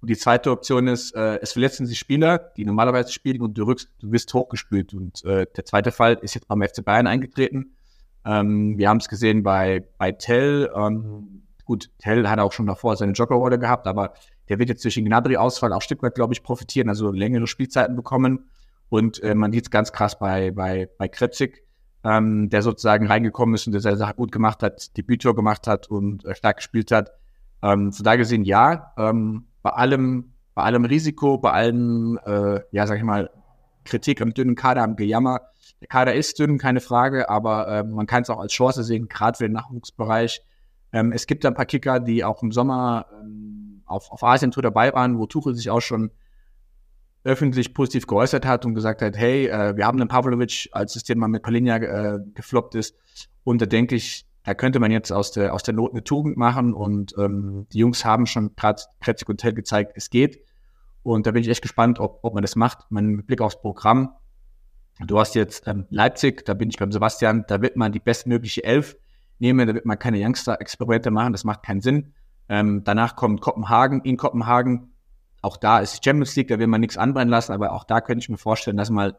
Und 0.00 0.10
die 0.10 0.16
zweite 0.16 0.50
Option 0.50 0.88
ist, 0.88 1.14
äh, 1.14 1.38
es 1.40 1.52
verletzen 1.52 1.86
sich 1.86 1.98
Spieler, 1.98 2.38
die 2.56 2.64
normalerweise 2.64 3.12
spielen 3.12 3.40
und 3.40 3.56
du, 3.56 3.64
rückst, 3.64 3.88
du 4.00 4.10
wirst 4.10 4.34
hochgespült. 4.34 4.94
Und 4.94 5.24
äh, 5.24 5.46
der 5.56 5.64
zweite 5.64 5.92
Fall 5.92 6.18
ist 6.22 6.34
jetzt 6.34 6.48
beim 6.48 6.60
FC 6.60 6.84
Bayern 6.84 7.06
eingetreten. 7.06 7.76
Ähm, 8.24 8.78
wir 8.78 8.88
haben 8.88 8.98
es 8.98 9.08
gesehen 9.08 9.42
bei, 9.42 9.84
bei 9.98 10.12
Tell. 10.12 10.70
Ähm, 10.74 11.44
gut, 11.64 11.90
Tell 11.98 12.26
hat 12.28 12.40
auch 12.40 12.52
schon 12.52 12.66
davor 12.66 12.96
seine 12.96 13.12
Joggerrolle 13.12 13.58
gehabt, 13.58 13.86
aber 13.86 14.14
der 14.48 14.58
wird 14.58 14.68
jetzt 14.68 14.84
durch 14.84 14.94
den 14.94 15.04
Gnabry-Ausfall 15.04 15.72
auch 15.72 15.82
Stück 15.82 16.02
weit, 16.02 16.14
glaube 16.14 16.34
ich, 16.34 16.42
profitieren, 16.42 16.88
also 16.88 17.12
längere 17.12 17.46
Spielzeiten 17.46 17.94
bekommen. 17.94 18.50
Und 18.92 19.22
äh, 19.22 19.34
man 19.34 19.52
sieht 19.52 19.64
es 19.64 19.70
ganz 19.70 19.90
krass 19.90 20.18
bei, 20.18 20.50
bei, 20.50 20.86
bei 20.98 21.08
Kretzig, 21.08 21.64
ähm, 22.04 22.50
der 22.50 22.60
sozusagen 22.60 23.06
reingekommen 23.06 23.54
ist 23.54 23.66
und 23.66 23.72
der 23.72 23.80
seine 23.80 23.96
Sache 23.96 24.12
gut 24.12 24.32
gemacht 24.32 24.62
hat, 24.62 24.94
Debütor 24.98 25.34
gemacht 25.34 25.66
hat 25.66 25.88
und 25.88 26.26
äh, 26.26 26.34
stark 26.34 26.58
gespielt 26.58 26.92
hat. 26.92 27.10
Ähm, 27.62 27.90
so 27.90 28.04
da 28.04 28.16
gesehen, 28.16 28.44
ja, 28.44 28.92
ähm, 28.98 29.46
bei 29.62 29.70
allem, 29.70 30.34
bei 30.54 30.64
allem 30.64 30.84
Risiko, 30.84 31.38
bei 31.38 31.52
allem, 31.52 32.20
äh, 32.26 32.60
ja, 32.70 32.86
sag 32.86 32.98
ich 32.98 33.02
mal, 33.02 33.30
Kritik 33.84 34.20
am 34.20 34.34
dünnen 34.34 34.56
Kader, 34.56 34.82
am 34.82 34.96
Gejammer. 34.96 35.40
Der 35.80 35.88
Kader 35.88 36.14
ist 36.14 36.38
dünn, 36.38 36.58
keine 36.58 36.80
Frage, 36.80 37.30
aber 37.30 37.68
äh, 37.68 37.84
man 37.84 38.04
kann 38.06 38.24
es 38.24 38.28
auch 38.28 38.40
als 38.40 38.52
Chance 38.52 38.84
sehen, 38.84 39.08
gerade 39.08 39.38
für 39.38 39.44
den 39.44 39.54
Nachwuchsbereich. 39.54 40.44
Ähm, 40.92 41.12
es 41.12 41.26
gibt 41.26 41.46
ein 41.46 41.54
paar 41.54 41.64
Kicker, 41.64 41.98
die 41.98 42.24
auch 42.24 42.42
im 42.42 42.52
Sommer 42.52 43.06
ähm, 43.22 43.84
auf, 43.86 44.12
auf 44.12 44.22
Asien-Tour 44.22 44.62
dabei 44.62 44.92
waren, 44.92 45.16
wo 45.16 45.24
Tuchel 45.24 45.54
sich 45.54 45.70
auch 45.70 45.80
schon 45.80 46.10
öffentlich 47.24 47.74
positiv 47.74 48.06
geäußert 48.06 48.44
hat 48.44 48.64
und 48.66 48.74
gesagt 48.74 49.02
hat, 49.02 49.16
hey, 49.16 49.46
äh, 49.46 49.76
wir 49.76 49.86
haben 49.86 50.00
einen 50.00 50.08
Pavlovic, 50.08 50.68
als 50.72 50.94
das 50.94 51.04
Thema 51.04 51.28
mit 51.28 51.42
Palinja 51.42 51.76
äh, 51.76 52.18
gefloppt 52.34 52.74
ist. 52.74 52.96
Und 53.44 53.62
da 53.62 53.66
denke 53.66 53.94
ich, 53.94 54.26
da 54.44 54.54
könnte 54.54 54.80
man 54.80 54.90
jetzt 54.90 55.12
aus 55.12 55.30
der, 55.30 55.54
aus 55.54 55.62
der 55.62 55.74
Not 55.74 55.92
eine 55.92 56.02
Tugend 56.02 56.36
machen. 56.36 56.74
Und 56.74 57.14
ähm, 57.18 57.66
die 57.72 57.78
Jungs 57.78 58.04
haben 58.04 58.26
schon 58.26 58.54
gerade 58.56 58.82
Kretzig 59.00 59.28
und 59.28 59.38
Tell 59.38 59.52
gezeigt, 59.52 59.92
es 59.94 60.10
geht. 60.10 60.42
Und 61.04 61.26
da 61.26 61.30
bin 61.30 61.42
ich 61.42 61.48
echt 61.48 61.62
gespannt, 61.62 62.00
ob, 62.00 62.20
ob 62.22 62.34
man 62.34 62.42
das 62.42 62.56
macht. 62.56 62.86
Mein 62.90 63.24
Blick 63.24 63.40
aufs 63.40 63.60
Programm. 63.60 64.10
Du 65.06 65.18
hast 65.18 65.34
jetzt 65.34 65.66
ähm, 65.66 65.86
Leipzig, 65.90 66.44
da 66.44 66.54
bin 66.54 66.68
ich 66.68 66.76
beim 66.76 66.92
Sebastian, 66.92 67.44
da 67.48 67.62
wird 67.62 67.76
man 67.76 67.92
die 67.92 67.98
bestmögliche 67.98 68.62
Elf 68.62 68.96
nehmen, 69.38 69.66
da 69.66 69.74
wird 69.74 69.86
man 69.86 69.98
keine 69.98 70.24
Youngster-Experimente 70.24 71.10
machen, 71.10 71.32
das 71.32 71.44
macht 71.44 71.62
keinen 71.62 71.80
Sinn. 71.80 72.12
Ähm, 72.48 72.82
danach 72.84 73.16
kommt 73.16 73.40
Kopenhagen, 73.40 74.02
in 74.02 74.16
Kopenhagen 74.16 74.91
auch 75.42 75.56
da 75.56 75.80
ist 75.80 76.04
Champions 76.04 76.34
League, 76.36 76.48
da 76.48 76.58
will 76.58 76.68
man 76.68 76.80
nichts 76.80 76.96
anbrennen 76.96 77.30
lassen, 77.30 77.52
aber 77.52 77.72
auch 77.72 77.84
da 77.84 78.00
könnte 78.00 78.22
ich 78.22 78.28
mir 78.28 78.38
vorstellen, 78.38 78.76
dass 78.76 78.90
mal 78.90 79.16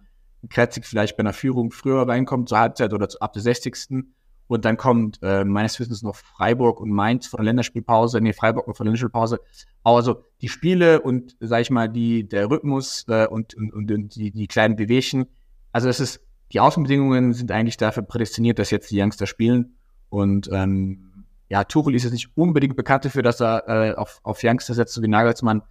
Kretzig 0.49 0.85
vielleicht 0.85 1.15
bei 1.15 1.21
einer 1.21 1.33
Führung 1.33 1.71
früher 1.71 2.07
reinkommt, 2.07 2.49
zur 2.49 2.59
Halbzeit 2.59 2.93
oder 2.93 3.07
ab 3.21 3.33
der 3.33 3.41
60. 3.41 4.05
Und 4.47 4.65
dann 4.65 4.75
kommt 4.75 5.19
äh, 5.21 5.45
meines 5.45 5.79
Wissens 5.79 6.03
noch 6.03 6.17
Freiburg 6.17 6.81
und 6.81 6.89
Mainz 6.89 7.27
von 7.27 7.37
der 7.37 7.45
Länderspielpause, 7.45 8.19
nee, 8.19 8.33
Freiburg 8.33 8.65
von 8.65 8.73
der 8.85 8.91
Länderspielpause. 8.91 9.39
Also 9.83 10.25
die 10.41 10.49
Spiele 10.49 11.01
und, 11.01 11.37
sag 11.39 11.61
ich 11.61 11.69
mal, 11.69 11.87
die, 11.87 12.27
der 12.27 12.49
Rhythmus 12.49 13.05
äh, 13.07 13.25
und, 13.25 13.55
und, 13.55 13.71
und 13.71 14.15
die, 14.15 14.31
die 14.31 14.47
kleinen 14.47 14.75
Bewegchen. 14.75 15.27
Also 15.71 15.87
es 15.87 16.01
ist, 16.01 16.19
die 16.51 16.59
Außenbedingungen 16.59 17.31
sind 17.33 17.51
eigentlich 17.51 17.77
dafür 17.77 18.03
prädestiniert, 18.03 18.59
dass 18.59 18.69
jetzt 18.69 18.91
die 18.91 19.01
Youngster 19.01 19.27
spielen. 19.27 19.77
Und 20.09 20.49
ähm, 20.51 21.25
ja, 21.47 21.63
Tuchel 21.63 21.95
ist 21.95 22.03
jetzt 22.03 22.13
nicht 22.13 22.31
unbedingt 22.35 22.75
bekannt 22.75 23.05
dafür, 23.05 23.23
dass 23.23 23.39
er 23.39 23.63
äh, 23.67 23.93
auf, 23.95 24.19
auf 24.23 24.41
Youngster 24.43 24.73
setzt, 24.73 24.93
so 24.93 25.01
wie 25.01 25.07
Nagelsmann. 25.07 25.61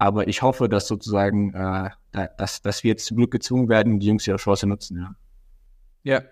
Aber 0.00 0.26
ich 0.28 0.40
hoffe, 0.40 0.70
dass 0.70 0.88
sozusagen, 0.88 1.52
äh, 1.52 1.90
dass, 2.38 2.62
dass 2.62 2.82
wir 2.82 2.92
jetzt 2.92 3.04
zum 3.04 3.18
Glück 3.18 3.30
gezwungen 3.30 3.68
werden, 3.68 4.00
die 4.00 4.06
Jungs 4.06 4.26
ihre 4.26 4.38
Chance 4.38 4.66
nutzen, 4.66 4.96
ja. 4.96 5.14
Ja, 6.02 6.22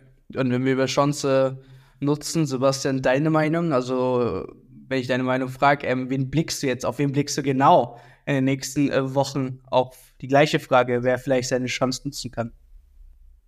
und 0.40 0.50
wenn 0.50 0.64
wir 0.64 0.72
über 0.72 0.87
Chance 0.87 1.58
nutzen, 2.00 2.46
Sebastian, 2.46 3.02
deine 3.02 3.28
Meinung? 3.28 3.75
Also 3.75 4.46
wenn 4.88 5.00
ich 5.00 5.06
deine 5.06 5.22
Meinung 5.22 5.50
frage, 5.50 5.87
ähm, 5.87 6.08
wen 6.08 6.30
blickst 6.30 6.62
du 6.62 6.66
jetzt, 6.66 6.87
auf 6.87 6.98
wen 6.98 7.12
blickst 7.12 7.37
du 7.37 7.42
genau 7.42 8.00
in 8.25 8.37
den 8.37 8.44
nächsten 8.44 8.90
äh, 8.90 9.14
Wochen? 9.14 9.60
Auch 9.70 9.92
die 10.22 10.28
gleiche 10.28 10.60
Frage, 10.60 11.02
wer 11.02 11.18
vielleicht 11.18 11.50
seine 11.50 11.66
Chance 11.66 12.00
nutzen 12.04 12.30
kann. 12.30 12.52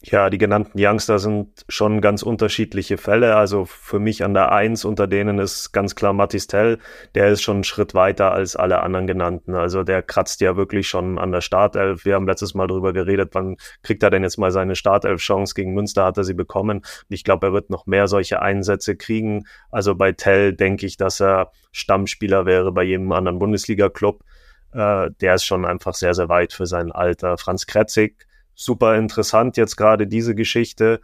Ja, 0.03 0.31
die 0.31 0.39
genannten 0.39 0.79
Youngster 0.81 1.19
sind 1.19 1.67
schon 1.69 2.01
ganz 2.01 2.23
unterschiedliche 2.23 2.97
Fälle. 2.97 3.37
Also 3.37 3.67
für 3.67 3.99
mich 3.99 4.25
an 4.25 4.33
der 4.33 4.51
Eins 4.51 4.87
unter 4.87 5.07
denen 5.07 5.39
ist 5.39 5.73
ganz 5.73 5.95
klar 5.95 6.15
Matistel. 6.15 6.79
Der 7.15 7.29
ist 7.29 7.43
schon 7.43 7.57
einen 7.57 7.65
Schritt 7.65 7.93
weiter 7.93 8.33
als 8.33 8.57
alle 8.57 8.81
anderen 8.83 9.07
genannten. 9.07 9.55
Also 9.55 9.83
der 9.83 10.03
kratzt 10.03 10.41
ja 10.41 10.57
wirklich 10.57 10.89
schon 10.89 11.19
an 11.19 11.33
der 11.33 11.43
Startelf. 11.43 12.07
Wir 12.07 12.15
haben 12.15 12.27
letztes 12.27 12.55
Mal 12.55 12.67
darüber 12.67 12.95
geredet, 12.95 13.35
wann 13.35 13.57
kriegt 13.83 14.03
er 14.03 14.09
denn 14.09 14.23
jetzt 14.23 14.39
mal 14.39 14.51
seine 14.51 14.75
Startelf-Chance? 14.75 15.53
Gegen 15.55 15.75
Münster 15.75 16.07
hat 16.07 16.17
er 16.17 16.25
sie 16.25 16.35
bekommen. 16.35 16.81
Ich 17.11 17.23
glaube, 17.23 17.49
er 17.49 17.53
wird 17.53 17.69
noch 17.69 17.85
mehr 17.85 18.09
solche 18.09 18.41
Einsätze 18.41 18.97
kriegen. 18.97 19.45
Also 19.71 19.95
bei 19.95 20.13
Tell 20.13 20.55
denke 20.55 20.87
ich, 20.87 20.97
dass 20.97 21.21
er 21.21 21.53
Stammspieler 21.73 22.47
wäre 22.47 22.73
bei 22.73 22.85
jedem 22.85 23.13
anderen 23.13 23.39
Bundesliga-Club. 23.39 24.25
Äh, 24.73 25.11
der 25.21 25.35
ist 25.35 25.45
schon 25.45 25.67
einfach 25.67 25.93
sehr, 25.93 26.15
sehr 26.15 26.31
weit 26.31 26.55
für 26.55 26.65
sein 26.65 26.91
Alter. 26.91 27.37
Franz 27.37 27.67
Kretzig 27.67 28.30
super 28.61 28.97
interessant 28.97 29.57
jetzt 29.57 29.77
gerade 29.77 30.07
diese 30.07 30.35
Geschichte. 30.35 31.01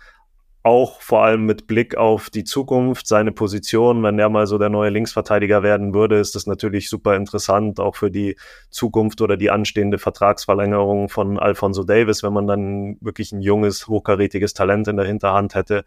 Auch 0.62 1.00
vor 1.00 1.22
allem 1.24 1.46
mit 1.46 1.68
Blick 1.68 1.96
auf 1.96 2.28
die 2.28 2.42
Zukunft, 2.44 3.06
seine 3.06 3.30
Position, 3.32 4.02
wenn 4.02 4.18
er 4.18 4.28
mal 4.28 4.46
so 4.48 4.58
der 4.58 4.68
neue 4.68 4.90
Linksverteidiger 4.90 5.62
werden 5.62 5.94
würde, 5.94 6.18
ist 6.18 6.34
das 6.34 6.46
natürlich 6.46 6.90
super 6.90 7.14
interessant, 7.14 7.78
auch 7.78 7.94
für 7.94 8.10
die 8.10 8.36
Zukunft 8.68 9.22
oder 9.22 9.36
die 9.36 9.50
anstehende 9.50 9.98
Vertragsverlängerung 9.98 11.08
von 11.08 11.38
Alfonso 11.38 11.84
Davis, 11.84 12.24
wenn 12.24 12.32
man 12.32 12.48
dann 12.48 12.98
wirklich 13.00 13.30
ein 13.32 13.40
junges, 13.40 13.86
hochkarätiges 13.86 14.54
Talent 14.54 14.88
in 14.88 14.96
der 14.96 15.06
Hinterhand 15.06 15.54
hätte, 15.54 15.84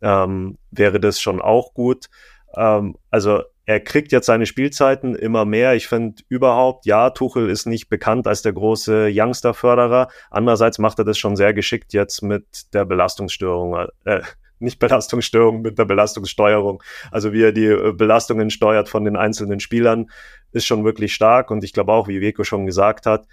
ähm, 0.00 0.56
wäre 0.70 0.98
das 0.98 1.20
schon 1.20 1.40
auch 1.40 1.74
gut. 1.74 2.08
Ähm, 2.56 2.96
also 3.10 3.42
er 3.64 3.80
kriegt 3.80 4.12
jetzt 4.12 4.26
seine 4.26 4.46
Spielzeiten 4.46 5.14
immer 5.14 5.44
mehr. 5.44 5.74
Ich 5.74 5.86
finde 5.86 6.22
überhaupt, 6.28 6.84
ja, 6.84 7.10
Tuchel 7.10 7.48
ist 7.48 7.66
nicht 7.66 7.88
bekannt 7.88 8.26
als 8.26 8.42
der 8.42 8.52
große 8.52 9.08
Youngster-Förderer. 9.12 10.08
Andererseits 10.30 10.78
macht 10.78 10.98
er 10.98 11.04
das 11.04 11.18
schon 11.18 11.36
sehr 11.36 11.54
geschickt 11.54 11.92
jetzt 11.92 12.22
mit 12.22 12.74
der 12.74 12.84
Belastungsstörung. 12.84 13.86
Äh, 14.04 14.22
nicht 14.58 14.78
Belastungsstörung, 14.78 15.62
mit 15.62 15.78
der 15.78 15.84
Belastungssteuerung. 15.84 16.82
Also 17.10 17.32
wie 17.32 17.42
er 17.42 17.52
die 17.52 17.66
äh, 17.66 17.92
Belastungen 17.92 18.50
steuert 18.50 18.88
von 18.88 19.04
den 19.04 19.16
einzelnen 19.16 19.60
Spielern, 19.60 20.10
ist 20.52 20.66
schon 20.66 20.84
wirklich 20.84 21.14
stark. 21.14 21.50
Und 21.50 21.62
ich 21.62 21.72
glaube 21.72 21.92
auch, 21.92 22.08
wie 22.08 22.20
Veko 22.20 22.44
schon 22.44 22.66
gesagt 22.66 23.06
hat, 23.06 23.26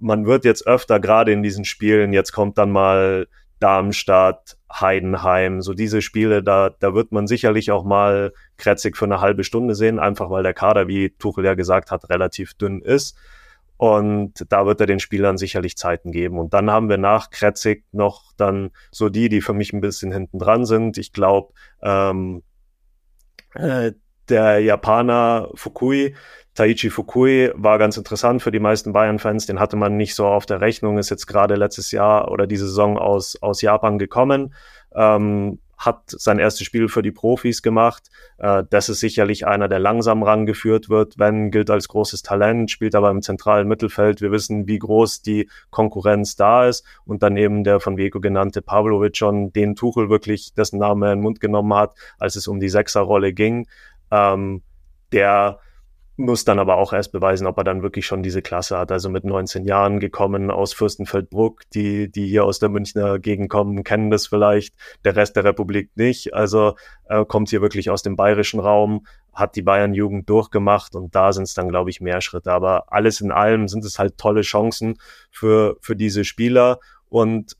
man 0.00 0.26
wird 0.26 0.44
jetzt 0.44 0.66
öfter 0.66 1.00
gerade 1.00 1.32
in 1.32 1.42
diesen 1.42 1.64
Spielen, 1.64 2.12
jetzt 2.12 2.32
kommt 2.32 2.58
dann 2.58 2.70
mal 2.70 3.26
Darmstadt, 3.60 4.56
Heidenheim, 4.72 5.62
so 5.62 5.74
diese 5.74 6.02
Spiele, 6.02 6.42
da, 6.42 6.70
da 6.70 6.94
wird 6.94 7.12
man 7.12 7.26
sicherlich 7.26 7.70
auch 7.70 7.84
mal 7.84 8.32
Kretzig 8.56 8.96
für 8.96 9.04
eine 9.04 9.20
halbe 9.20 9.44
Stunde 9.44 9.74
sehen, 9.74 9.98
einfach 9.98 10.30
weil 10.30 10.42
der 10.42 10.54
Kader, 10.54 10.88
wie 10.88 11.10
Tuchel 11.10 11.44
ja 11.44 11.54
gesagt 11.54 11.90
hat, 11.90 12.10
relativ 12.10 12.54
dünn 12.54 12.80
ist. 12.80 13.16
Und 13.76 14.44
da 14.50 14.66
wird 14.66 14.80
er 14.80 14.86
den 14.86 15.00
Spielern 15.00 15.36
sicherlich 15.36 15.76
Zeiten 15.76 16.12
geben. 16.12 16.38
Und 16.38 16.54
dann 16.54 16.70
haben 16.70 16.88
wir 16.88 16.96
nach 16.96 17.30
Kretzig 17.30 17.84
noch 17.92 18.32
dann 18.36 18.70
so 18.90 19.08
die, 19.08 19.28
die 19.28 19.40
für 19.40 19.52
mich 19.52 19.72
ein 19.72 19.80
bisschen 19.80 20.12
hinten 20.12 20.38
dran 20.38 20.64
sind. 20.64 20.96
Ich 20.96 21.12
glaube, 21.12 21.52
ähm, 21.82 22.42
äh, 23.54 23.92
der 24.28 24.60
Japaner 24.60 25.50
Fukui, 25.54 26.14
Taichi 26.54 26.90
Fukui 26.90 27.50
war 27.54 27.78
ganz 27.78 27.96
interessant 27.96 28.40
für 28.40 28.52
die 28.52 28.60
meisten 28.60 28.92
Bayern-Fans. 28.92 29.46
Den 29.46 29.58
hatte 29.58 29.76
man 29.76 29.96
nicht 29.96 30.14
so 30.14 30.26
auf 30.26 30.46
der 30.46 30.60
Rechnung, 30.60 30.98
ist 30.98 31.10
jetzt 31.10 31.26
gerade 31.26 31.56
letztes 31.56 31.90
Jahr 31.90 32.30
oder 32.30 32.46
diese 32.46 32.66
Saison 32.66 32.96
aus, 32.96 33.36
aus 33.42 33.60
Japan 33.60 33.98
gekommen. 33.98 34.54
Ähm, 34.94 35.58
hat 35.76 36.02
sein 36.06 36.38
erstes 36.38 36.66
Spiel 36.66 36.88
für 36.88 37.02
die 37.02 37.10
Profis 37.10 37.60
gemacht. 37.60 38.04
Äh, 38.38 38.62
das 38.70 38.88
ist 38.88 39.00
sicherlich 39.00 39.46
einer, 39.46 39.68
der 39.68 39.80
langsam 39.80 40.22
rangeführt 40.22 40.88
wird. 40.88 41.18
Wenn 41.18 41.50
gilt 41.50 41.70
als 41.70 41.88
großes 41.88 42.22
Talent, 42.22 42.70
spielt 42.70 42.94
aber 42.94 43.10
im 43.10 43.22
zentralen 43.22 43.68
Mittelfeld. 43.68 44.20
Wir 44.20 44.30
wissen, 44.30 44.66
wie 44.66 44.78
groß 44.78 45.22
die 45.22 45.48
Konkurrenz 45.70 46.36
da 46.36 46.68
ist. 46.68 46.84
Und 47.04 47.22
dann 47.22 47.36
eben 47.36 47.64
der 47.64 47.80
von 47.80 47.96
Vico 47.96 48.20
genannte 48.20 48.62
Pavlovic 48.62 49.16
schon, 49.16 49.52
den 49.52 49.74
Tuchel 49.74 50.08
wirklich 50.08 50.54
dessen 50.54 50.78
Name 50.78 51.06
in 51.06 51.18
den 51.18 51.22
Mund 51.22 51.40
genommen 51.40 51.74
hat, 51.74 51.94
als 52.18 52.36
es 52.36 52.46
um 52.46 52.60
die 52.60 52.68
Sechserrolle 52.68 53.32
ging. 53.32 53.66
Ähm, 54.10 54.62
der 55.12 55.58
muss 56.16 56.44
dann 56.44 56.60
aber 56.60 56.76
auch 56.76 56.92
erst 56.92 57.10
beweisen, 57.12 57.46
ob 57.46 57.58
er 57.58 57.64
dann 57.64 57.82
wirklich 57.82 58.06
schon 58.06 58.22
diese 58.22 58.40
Klasse 58.40 58.78
hat. 58.78 58.92
Also 58.92 59.10
mit 59.10 59.24
19 59.24 59.64
Jahren 59.64 59.98
gekommen 59.98 60.50
aus 60.50 60.72
Fürstenfeldbruck, 60.72 61.62
die, 61.74 62.10
die 62.10 62.26
hier 62.28 62.44
aus 62.44 62.60
der 62.60 62.68
Münchner 62.68 63.18
Gegend 63.18 63.50
kommen, 63.50 63.82
kennen 63.82 64.10
das 64.10 64.28
vielleicht, 64.28 64.76
der 65.04 65.16
Rest 65.16 65.34
der 65.34 65.44
Republik 65.44 65.90
nicht. 65.96 66.32
Also 66.32 66.76
äh, 67.08 67.24
kommt 67.24 67.50
hier 67.50 67.62
wirklich 67.62 67.90
aus 67.90 68.02
dem 68.02 68.14
bayerischen 68.14 68.60
Raum, 68.60 69.06
hat 69.32 69.56
die 69.56 69.62
Bayern-Jugend 69.62 70.30
durchgemacht 70.30 70.94
und 70.94 71.16
da 71.16 71.32
sind 71.32 71.44
es 71.44 71.54
dann, 71.54 71.68
glaube 71.68 71.90
ich, 71.90 72.00
mehr 72.00 72.20
Schritte. 72.20 72.52
Aber 72.52 72.92
alles 72.92 73.20
in 73.20 73.32
allem 73.32 73.66
sind 73.66 73.84
es 73.84 73.98
halt 73.98 74.16
tolle 74.16 74.42
Chancen 74.42 74.94
für, 75.32 75.76
für 75.80 75.96
diese 75.96 76.24
Spieler 76.24 76.78
und 77.08 77.56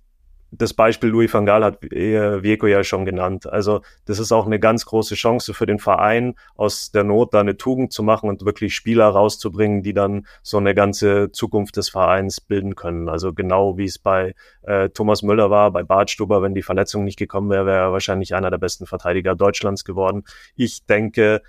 das 0.59 0.75
Beispiel 0.75 1.11
Louis 1.11 1.33
van 1.33 1.47
Gaal 1.47 1.65
hat 1.65 1.83
Vieko 1.83 2.67
ja 2.67 2.85
schon 2.85 3.05
genannt. 3.05 3.47
Also 3.47 3.81
das 4.05 4.19
ist 4.19 4.33
auch 4.33 4.47
eine 4.47 4.59
ganz 4.59 4.87
große 4.87 5.15
Chance 5.15 5.55
für 5.55 5.67
den 5.67 5.79
Verein, 5.79 6.35
aus 6.57 6.91
der 6.91 7.05
Not 7.05 7.35
da 7.35 7.41
eine 7.41 7.57
Tugend 7.57 7.93
zu 7.93 8.03
machen 8.03 8.29
und 8.29 8.45
wirklich 8.45 8.75
Spieler 8.75 9.09
rauszubringen, 9.09 9.83
die 9.83 9.93
dann 9.93 10.27
so 10.43 10.59
eine 10.59 10.75
ganze 10.75 11.31
Zukunft 11.33 11.77
des 11.77 11.89
Vereins 11.89 12.41
bilden 12.41 12.75
können. 12.75 13.09
Also 13.09 13.33
genau 13.33 13.77
wie 13.79 13.85
es 13.85 13.99
bei 13.99 14.35
äh, 14.63 14.89
Thomas 14.91 15.23
Müller 15.23 15.51
war, 15.51 15.71
bei 15.71 15.83
Bart 15.83 16.11
Stuber, 16.11 16.43
wenn 16.43 16.55
die 16.55 16.63
Verletzung 16.63 17.05
nicht 17.05 17.19
gekommen 17.19 17.51
wäre, 17.51 17.67
wäre 17.67 17.79
er 17.79 17.93
wahrscheinlich 17.93 18.35
einer 18.35 18.51
der 18.51 18.59
besten 18.59 18.87
Verteidiger 18.87 19.35
Deutschlands 19.35 19.85
geworden. 19.85 20.25
Ich 20.57 20.87
denke, 20.87 21.43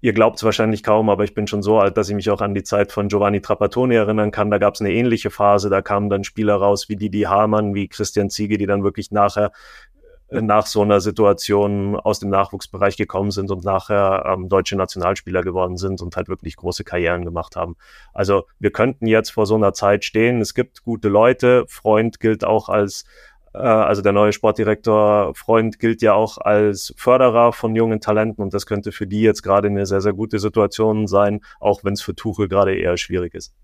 Ihr 0.00 0.12
glaubt 0.12 0.36
es 0.36 0.44
wahrscheinlich 0.44 0.82
kaum, 0.82 1.08
aber 1.08 1.24
ich 1.24 1.34
bin 1.34 1.46
schon 1.46 1.62
so 1.62 1.78
alt, 1.78 1.96
dass 1.96 2.08
ich 2.08 2.14
mich 2.14 2.30
auch 2.30 2.40
an 2.40 2.54
die 2.54 2.62
Zeit 2.62 2.92
von 2.92 3.08
Giovanni 3.08 3.40
Trapattoni 3.40 3.94
erinnern 3.94 4.30
kann. 4.30 4.50
Da 4.50 4.58
gab 4.58 4.74
es 4.74 4.80
eine 4.80 4.92
ähnliche 4.92 5.30
Phase. 5.30 5.70
Da 5.70 5.80
kamen 5.80 6.10
dann 6.10 6.24
Spieler 6.24 6.56
raus 6.56 6.88
wie 6.88 6.96
Didi 6.96 7.22
Hamann, 7.22 7.74
wie 7.74 7.88
Christian 7.88 8.28
Ziege, 8.28 8.58
die 8.58 8.66
dann 8.66 8.84
wirklich 8.84 9.10
nachher 9.10 9.52
äh, 10.28 10.42
nach 10.42 10.66
so 10.66 10.82
einer 10.82 11.00
Situation 11.00 11.96
aus 11.96 12.18
dem 12.18 12.28
Nachwuchsbereich 12.28 12.96
gekommen 12.96 13.30
sind 13.30 13.50
und 13.50 13.64
nachher 13.64 14.24
ähm, 14.26 14.48
deutsche 14.48 14.76
Nationalspieler 14.76 15.42
geworden 15.42 15.78
sind 15.78 16.02
und 16.02 16.14
halt 16.16 16.28
wirklich 16.28 16.56
große 16.56 16.84
Karrieren 16.84 17.24
gemacht 17.24 17.56
haben. 17.56 17.76
Also 18.12 18.44
wir 18.58 18.72
könnten 18.72 19.06
jetzt 19.06 19.30
vor 19.30 19.46
so 19.46 19.54
einer 19.54 19.72
Zeit 19.72 20.04
stehen. 20.04 20.42
Es 20.42 20.52
gibt 20.52 20.82
gute 20.82 21.08
Leute. 21.08 21.64
Freund 21.68 22.20
gilt 22.20 22.44
auch 22.44 22.68
als 22.68 23.04
also 23.60 24.02
der 24.02 24.12
neue 24.12 24.32
Sportdirektor 24.32 25.34
Freund 25.34 25.78
gilt 25.78 26.02
ja 26.02 26.14
auch 26.14 26.38
als 26.38 26.94
Förderer 26.96 27.52
von 27.52 27.74
jungen 27.74 28.00
Talenten 28.00 28.42
und 28.42 28.54
das 28.54 28.66
könnte 28.66 28.92
für 28.92 29.06
die 29.06 29.22
jetzt 29.22 29.42
gerade 29.42 29.68
eine 29.68 29.86
sehr, 29.86 30.00
sehr 30.00 30.12
gute 30.12 30.38
Situation 30.38 31.06
sein, 31.06 31.40
auch 31.60 31.84
wenn 31.84 31.94
es 31.94 32.02
für 32.02 32.14
Tuchel 32.14 32.48
gerade 32.48 32.76
eher 32.76 32.96
schwierig 32.96 33.34
ist. 33.34 33.54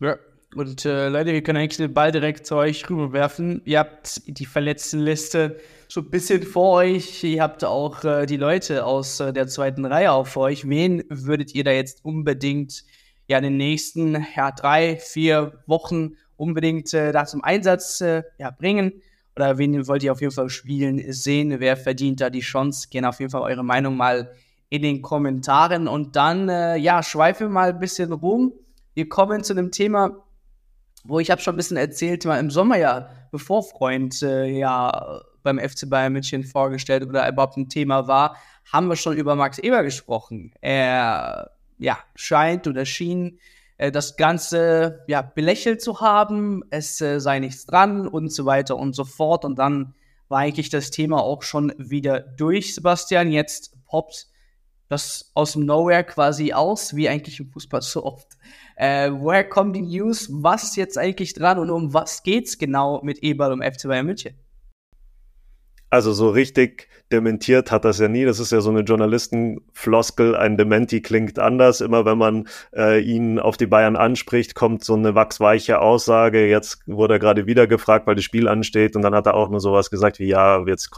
Ja, 0.00 0.16
und 0.54 0.84
äh, 0.84 1.08
Leute, 1.08 1.32
wir 1.32 1.42
können 1.42 1.58
eigentlich 1.58 1.78
den 1.78 1.94
Ball 1.94 2.12
direkt 2.12 2.46
zu 2.46 2.56
euch 2.56 2.88
rüberwerfen. 2.88 3.62
Ihr 3.64 3.80
habt 3.80 4.22
die 4.26 4.46
verletzten 4.46 5.00
Liste 5.00 5.58
so 5.88 6.00
ein 6.00 6.10
bisschen 6.10 6.42
vor 6.44 6.76
euch. 6.76 7.24
Ihr 7.24 7.42
habt 7.42 7.64
auch 7.64 8.04
äh, 8.04 8.26
die 8.26 8.36
Leute 8.36 8.84
aus 8.84 9.18
äh, 9.18 9.32
der 9.32 9.48
zweiten 9.48 9.84
Reihe 9.84 10.12
auch 10.12 10.26
vor 10.26 10.44
euch. 10.44 10.68
Wen 10.68 11.02
würdet 11.08 11.54
ihr 11.54 11.64
da 11.64 11.72
jetzt 11.72 12.04
unbedingt 12.04 12.84
ja 13.26 13.38
in 13.38 13.44
den 13.44 13.56
nächsten 13.56 14.24
ja, 14.36 14.52
drei, 14.52 14.96
vier 14.96 15.60
Wochen 15.66 16.12
unbedingt 16.36 16.94
äh, 16.94 17.10
da 17.10 17.24
zum 17.24 17.42
Einsatz 17.42 18.00
äh, 18.00 18.22
ja, 18.38 18.50
bringen? 18.52 19.02
Oder 19.36 19.58
wen 19.58 19.86
wollt 19.88 20.02
ihr 20.02 20.12
auf 20.12 20.20
jeden 20.20 20.32
Fall 20.32 20.48
spielen 20.48 21.12
sehen? 21.12 21.58
Wer 21.58 21.76
verdient 21.76 22.20
da 22.20 22.30
die 22.30 22.40
Chance? 22.40 22.88
Gerne 22.90 23.08
auf 23.08 23.18
jeden 23.18 23.30
Fall 23.30 23.42
eure 23.42 23.64
Meinung 23.64 23.96
mal 23.96 24.32
in 24.68 24.82
den 24.82 25.02
Kommentaren. 25.02 25.88
Und 25.88 26.16
dann, 26.16 26.48
äh, 26.48 26.76
ja, 26.76 27.02
schweifen 27.02 27.48
wir 27.48 27.52
mal 27.52 27.70
ein 27.70 27.78
bisschen 27.78 28.12
rum. 28.12 28.52
Wir 28.94 29.08
kommen 29.08 29.42
zu 29.42 29.52
einem 29.52 29.72
Thema, 29.72 30.24
wo 31.04 31.18
ich 31.18 31.30
habe 31.30 31.40
schon 31.40 31.54
ein 31.54 31.56
bisschen 31.56 31.76
erzählt, 31.76 32.24
mal 32.24 32.38
im 32.38 32.50
Sommer 32.50 32.76
ja, 32.76 33.08
bevor 33.30 33.62
Freund 33.62 34.22
äh, 34.22 34.46
ja 34.46 35.20
beim 35.42 35.58
FC 35.58 35.88
Bayern 35.90 36.12
München 36.12 36.44
vorgestellt 36.44 37.06
oder 37.06 37.28
überhaupt 37.28 37.56
ein 37.56 37.68
Thema 37.68 38.08
war, 38.08 38.36
haben 38.72 38.88
wir 38.88 38.96
schon 38.96 39.16
über 39.16 39.34
Max 39.34 39.58
Eber 39.58 39.82
gesprochen. 39.82 40.52
Er 40.60 41.50
ja, 41.78 41.98
scheint 42.14 42.66
oder 42.66 42.84
schien 42.86 43.38
das 43.78 44.16
Ganze 44.16 45.04
ja 45.08 45.22
belächelt 45.22 45.82
zu 45.82 46.00
haben, 46.00 46.62
es 46.70 47.00
äh, 47.00 47.20
sei 47.20 47.40
nichts 47.40 47.66
dran 47.66 48.06
und 48.06 48.32
so 48.32 48.44
weiter 48.46 48.76
und 48.76 48.94
so 48.94 49.04
fort. 49.04 49.44
Und 49.44 49.58
dann 49.58 49.94
war 50.28 50.40
eigentlich 50.40 50.70
das 50.70 50.90
Thema 50.90 51.22
auch 51.22 51.42
schon 51.42 51.72
wieder 51.78 52.20
durch, 52.20 52.74
Sebastian. 52.74 53.30
Jetzt 53.30 53.76
poppt 53.86 54.28
das 54.88 55.30
aus 55.34 55.52
dem 55.52 55.64
Nowhere 55.64 56.04
quasi 56.04 56.52
aus, 56.52 56.94
wie 56.94 57.08
eigentlich 57.08 57.40
im 57.40 57.50
Fußball 57.50 57.82
so 57.82 58.04
oft. 58.04 58.28
Äh, 58.76 59.10
woher 59.12 59.48
kommen 59.48 59.72
die 59.72 59.82
News? 59.82 60.28
Was 60.30 60.64
ist 60.64 60.76
jetzt 60.76 60.98
eigentlich 60.98 61.34
dran 61.34 61.58
und 61.58 61.70
um 61.70 61.94
was 61.94 62.22
geht's 62.22 62.58
genau 62.58 63.00
mit 63.02 63.22
Eberl 63.22 63.52
um 63.52 63.62
FC 63.62 63.88
Bayern 63.88 64.06
München? 64.06 64.34
Also 65.94 66.12
so 66.12 66.28
richtig 66.28 66.88
dementiert 67.12 67.70
hat 67.70 67.84
das 67.84 68.00
ja 68.00 68.08
nie. 68.08 68.24
Das 68.24 68.40
ist 68.40 68.50
ja 68.50 68.60
so 68.60 68.70
eine 68.70 68.80
Journalistenfloskel. 68.80 70.34
Ein 70.34 70.56
Dementi 70.56 71.00
klingt 71.02 71.38
anders. 71.38 71.80
Immer 71.80 72.04
wenn 72.04 72.18
man 72.18 72.48
äh, 72.74 73.00
ihn 73.00 73.38
auf 73.38 73.56
die 73.56 73.68
Bayern 73.68 73.94
anspricht, 73.94 74.56
kommt 74.56 74.82
so 74.82 74.94
eine 74.94 75.14
wachsweiche 75.14 75.80
Aussage. 75.80 76.48
Jetzt 76.48 76.80
wurde 76.86 77.14
er 77.14 77.18
gerade 77.20 77.46
wieder 77.46 77.68
gefragt, 77.68 78.08
weil 78.08 78.16
das 78.16 78.24
Spiel 78.24 78.48
ansteht. 78.48 78.96
Und 78.96 79.02
dann 79.02 79.14
hat 79.14 79.26
er 79.26 79.34
auch 79.34 79.50
nur 79.50 79.60
sowas 79.60 79.88
gesagt 79.88 80.18
wie, 80.18 80.26
ja, 80.26 80.64
jetzt 80.66 80.90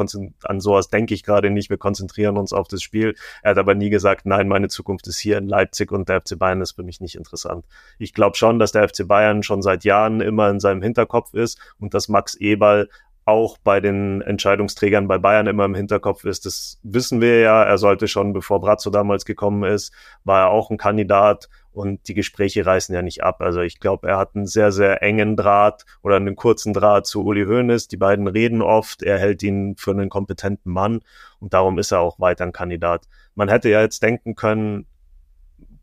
an 0.44 0.60
sowas 0.60 0.88
denke 0.88 1.12
ich 1.12 1.22
gerade 1.22 1.50
nicht. 1.50 1.68
Wir 1.68 1.76
konzentrieren 1.76 2.38
uns 2.38 2.54
auf 2.54 2.66
das 2.66 2.80
Spiel. 2.80 3.16
Er 3.42 3.50
hat 3.50 3.58
aber 3.58 3.74
nie 3.74 3.90
gesagt, 3.90 4.24
nein, 4.24 4.48
meine 4.48 4.68
Zukunft 4.68 5.06
ist 5.08 5.18
hier 5.18 5.36
in 5.36 5.46
Leipzig 5.46 5.92
und 5.92 6.08
der 6.08 6.22
FC 6.22 6.38
Bayern 6.38 6.62
ist 6.62 6.72
für 6.72 6.84
mich 6.84 7.02
nicht 7.02 7.16
interessant. 7.16 7.66
Ich 7.98 8.14
glaube 8.14 8.38
schon, 8.38 8.58
dass 8.58 8.72
der 8.72 8.88
FC 8.88 9.06
Bayern 9.06 9.42
schon 9.42 9.60
seit 9.60 9.84
Jahren 9.84 10.22
immer 10.22 10.48
in 10.48 10.58
seinem 10.58 10.80
Hinterkopf 10.80 11.34
ist 11.34 11.58
und 11.78 11.92
dass 11.92 12.08
Max 12.08 12.34
Eberl 12.36 12.88
auch 13.26 13.58
bei 13.58 13.80
den 13.80 14.22
Entscheidungsträgern 14.22 15.08
bei 15.08 15.18
Bayern 15.18 15.48
immer 15.48 15.64
im 15.64 15.74
Hinterkopf 15.74 16.24
ist. 16.24 16.46
Das 16.46 16.78
wissen 16.84 17.20
wir 17.20 17.40
ja. 17.40 17.64
Er 17.64 17.76
sollte 17.76 18.06
schon, 18.06 18.32
bevor 18.32 18.60
Brazzo 18.60 18.88
damals 18.88 19.24
gekommen 19.24 19.64
ist, 19.64 19.92
war 20.22 20.42
er 20.42 20.50
auch 20.50 20.70
ein 20.70 20.78
Kandidat 20.78 21.48
und 21.72 22.06
die 22.06 22.14
Gespräche 22.14 22.64
reißen 22.64 22.94
ja 22.94 23.02
nicht 23.02 23.24
ab. 23.24 23.40
Also 23.40 23.62
ich 23.62 23.80
glaube, 23.80 24.08
er 24.08 24.16
hat 24.16 24.36
einen 24.36 24.46
sehr, 24.46 24.70
sehr 24.70 25.02
engen 25.02 25.36
Draht 25.36 25.84
oder 26.02 26.16
einen 26.16 26.36
kurzen 26.36 26.72
Draht 26.72 27.06
zu 27.06 27.24
Uli 27.24 27.44
Hoeneß. 27.44 27.88
Die 27.88 27.96
beiden 27.96 28.28
reden 28.28 28.62
oft. 28.62 29.02
Er 29.02 29.18
hält 29.18 29.42
ihn 29.42 29.74
für 29.76 29.90
einen 29.90 30.08
kompetenten 30.08 30.72
Mann 30.72 31.00
und 31.40 31.52
darum 31.52 31.80
ist 31.80 31.90
er 31.90 32.00
auch 32.00 32.20
weiter 32.20 32.44
ein 32.44 32.52
Kandidat. 32.52 33.08
Man 33.34 33.48
hätte 33.48 33.68
ja 33.68 33.80
jetzt 33.80 34.04
denken 34.04 34.36
können, 34.36 34.86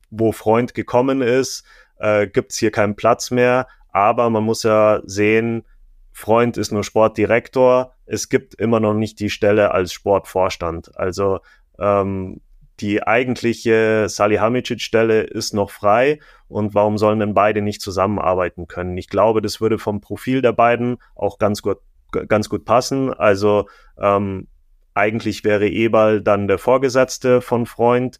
wo 0.09 0.31
Freund 0.31 0.73
gekommen 0.73 1.21
ist, 1.21 1.65
äh, 1.99 2.25
gibt 2.25 2.53
es 2.53 2.57
hier 2.57 2.71
keinen 2.71 2.95
Platz 2.95 3.31
mehr. 3.31 3.67
Aber 3.91 4.29
man 4.29 4.43
muss 4.43 4.63
ja 4.63 5.01
sehen, 5.05 5.65
Freund 6.13 6.57
ist 6.57 6.71
nur 6.71 6.83
Sportdirektor. 6.83 7.95
Es 8.05 8.29
gibt 8.29 8.53
immer 8.53 8.79
noch 8.79 8.93
nicht 8.93 9.19
die 9.19 9.31
Stelle 9.31 9.71
als 9.71 9.91
Sportvorstand. 9.91 10.95
Also 10.95 11.39
ähm, 11.79 12.39
die 12.79 13.03
eigentliche 13.05 14.07
Salihamidzic-Stelle 14.07 15.21
ist 15.21 15.53
noch 15.53 15.71
frei 15.71 16.19
und 16.47 16.75
warum 16.75 16.97
sollen 16.97 17.19
denn 17.19 17.33
beide 17.33 17.61
nicht 17.61 17.81
zusammenarbeiten 17.81 18.67
können? 18.67 18.95
Ich 18.97 19.09
glaube, 19.09 19.41
das 19.41 19.59
würde 19.59 19.79
vom 19.79 20.01
Profil 20.01 20.41
der 20.41 20.53
beiden 20.53 20.97
auch 21.15 21.39
ganz 21.39 21.61
gut, 21.61 21.79
ganz 22.11 22.47
gut 22.47 22.63
passen. 22.63 23.11
Also 23.11 23.67
ähm, 23.99 24.47
eigentlich 24.93 25.43
wäre 25.43 25.67
Ebal 25.67 26.21
dann 26.21 26.47
der 26.47 26.59
Vorgesetzte 26.59 27.41
von 27.41 27.65
Freund. 27.65 28.19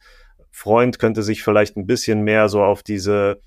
Freund 0.52 0.98
könnte 0.98 1.24
sich 1.24 1.44
vielleicht 1.44 1.78
ein 1.78 1.88
bisschen 1.88 2.22
mehr 2.22 2.50
so 2.50 2.64
auf 2.64 2.84
diese 2.84 3.40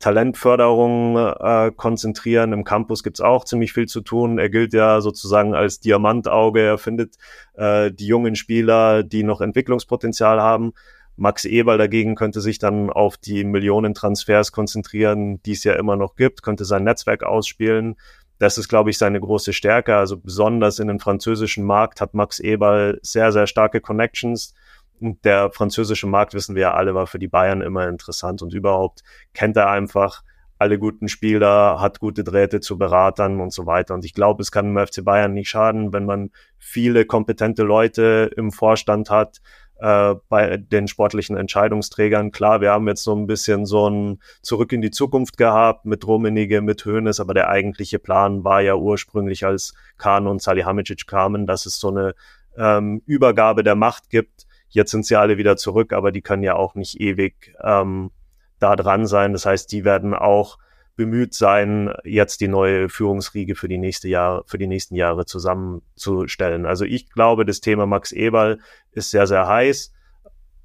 Talentförderung 0.00 1.16
äh, 1.16 1.70
konzentrieren. 1.76 2.52
Im 2.52 2.64
Campus 2.64 3.02
gibt's 3.02 3.20
auch 3.20 3.44
ziemlich 3.44 3.72
viel 3.72 3.86
zu 3.86 4.00
tun. 4.00 4.38
Er 4.38 4.48
gilt 4.48 4.72
ja 4.72 5.00
sozusagen 5.00 5.54
als 5.54 5.78
Diamantauge. 5.78 6.60
Er 6.60 6.78
findet 6.78 7.16
äh, 7.54 7.92
die 7.92 8.06
jungen 8.06 8.34
Spieler, 8.34 9.02
die 9.02 9.22
noch 9.22 9.40
Entwicklungspotenzial 9.40 10.40
haben. 10.40 10.72
Max 11.16 11.44
Eberl 11.44 11.76
dagegen 11.76 12.14
könnte 12.14 12.40
sich 12.40 12.58
dann 12.58 12.88
auf 12.88 13.18
die 13.18 13.44
Millionen 13.44 13.92
Transfers 13.92 14.52
konzentrieren, 14.52 15.42
die 15.42 15.52
es 15.52 15.64
ja 15.64 15.74
immer 15.74 15.96
noch 15.96 16.16
gibt, 16.16 16.42
könnte 16.42 16.64
sein 16.64 16.82
Netzwerk 16.84 17.22
ausspielen. 17.22 17.96
Das 18.38 18.56
ist, 18.56 18.68
glaube 18.68 18.88
ich, 18.88 18.96
seine 18.96 19.20
große 19.20 19.52
Stärke. 19.52 19.96
Also 19.96 20.16
besonders 20.16 20.78
in 20.78 20.88
den 20.88 20.98
französischen 20.98 21.62
Markt 21.62 22.00
hat 22.00 22.14
Max 22.14 22.40
Eberl 22.40 22.98
sehr, 23.02 23.32
sehr 23.32 23.46
starke 23.46 23.82
Connections 23.82 24.54
der 25.00 25.50
französische 25.52 26.06
Markt, 26.06 26.34
wissen 26.34 26.54
wir 26.54 26.62
ja 26.62 26.74
alle, 26.74 26.94
war 26.94 27.06
für 27.06 27.18
die 27.18 27.28
Bayern 27.28 27.60
immer 27.62 27.88
interessant 27.88 28.42
und 28.42 28.54
überhaupt 28.54 29.02
kennt 29.32 29.56
er 29.56 29.70
einfach 29.70 30.22
alle 30.58 30.78
guten 30.78 31.08
Spieler, 31.08 31.80
hat 31.80 32.00
gute 32.00 32.22
Drähte 32.22 32.60
zu 32.60 32.76
Beratern 32.76 33.40
und 33.40 33.50
so 33.50 33.64
weiter. 33.64 33.94
Und 33.94 34.04
ich 34.04 34.12
glaube, 34.12 34.42
es 34.42 34.52
kann 34.52 34.74
dem 34.74 34.86
FC 34.86 35.02
Bayern 35.02 35.32
nicht 35.32 35.48
schaden, 35.48 35.94
wenn 35.94 36.04
man 36.04 36.30
viele 36.58 37.06
kompetente 37.06 37.62
Leute 37.62 38.30
im 38.36 38.52
Vorstand 38.52 39.08
hat, 39.08 39.40
äh, 39.80 40.16
bei 40.28 40.58
den 40.58 40.86
sportlichen 40.86 41.38
Entscheidungsträgern. 41.38 42.30
Klar, 42.30 42.60
wir 42.60 42.72
haben 42.72 42.86
jetzt 42.88 43.02
so 43.02 43.16
ein 43.16 43.26
bisschen 43.26 43.64
so 43.64 43.88
ein 43.88 44.20
Zurück 44.42 44.72
in 44.72 44.82
die 44.82 44.90
Zukunft 44.90 45.38
gehabt 45.38 45.86
mit 45.86 46.06
Rummenigge, 46.06 46.60
mit 46.60 46.84
Hoeneß, 46.84 47.20
aber 47.20 47.32
der 47.32 47.48
eigentliche 47.48 47.98
Plan 47.98 48.44
war 48.44 48.60
ja 48.60 48.74
ursprünglich, 48.74 49.46
als 49.46 49.72
Kahn 49.96 50.26
und 50.26 50.42
Salihamidzic 50.42 51.06
kamen, 51.06 51.46
dass 51.46 51.64
es 51.64 51.80
so 51.80 51.88
eine 51.88 52.14
ähm, 52.58 53.00
Übergabe 53.06 53.62
der 53.62 53.76
Macht 53.76 54.10
gibt 54.10 54.46
Jetzt 54.70 54.90
sind 54.90 55.04
sie 55.04 55.16
alle 55.16 55.36
wieder 55.36 55.56
zurück, 55.56 55.92
aber 55.92 56.12
die 56.12 56.22
können 56.22 56.42
ja 56.42 56.54
auch 56.54 56.74
nicht 56.74 57.00
ewig 57.00 57.54
ähm, 57.62 58.10
da 58.58 58.76
dran 58.76 59.06
sein. 59.06 59.32
Das 59.32 59.46
heißt, 59.46 59.70
die 59.72 59.84
werden 59.84 60.14
auch 60.14 60.58
bemüht 60.96 61.34
sein, 61.34 61.94
jetzt 62.04 62.40
die 62.40 62.48
neue 62.48 62.88
Führungsriege 62.88 63.54
für 63.54 63.68
die 63.68 63.78
nächste 63.78 64.08
Jahre, 64.08 64.44
für 64.46 64.58
die 64.58 64.66
nächsten 64.66 64.94
Jahre 64.94 65.24
zusammenzustellen. 65.24 66.66
Also 66.66 66.84
ich 66.84 67.10
glaube, 67.10 67.46
das 67.46 67.60
Thema 67.60 67.86
Max 67.86 68.12
Eberl 68.12 68.58
ist 68.92 69.10
sehr, 69.10 69.26
sehr 69.26 69.48
heiß. 69.48 69.92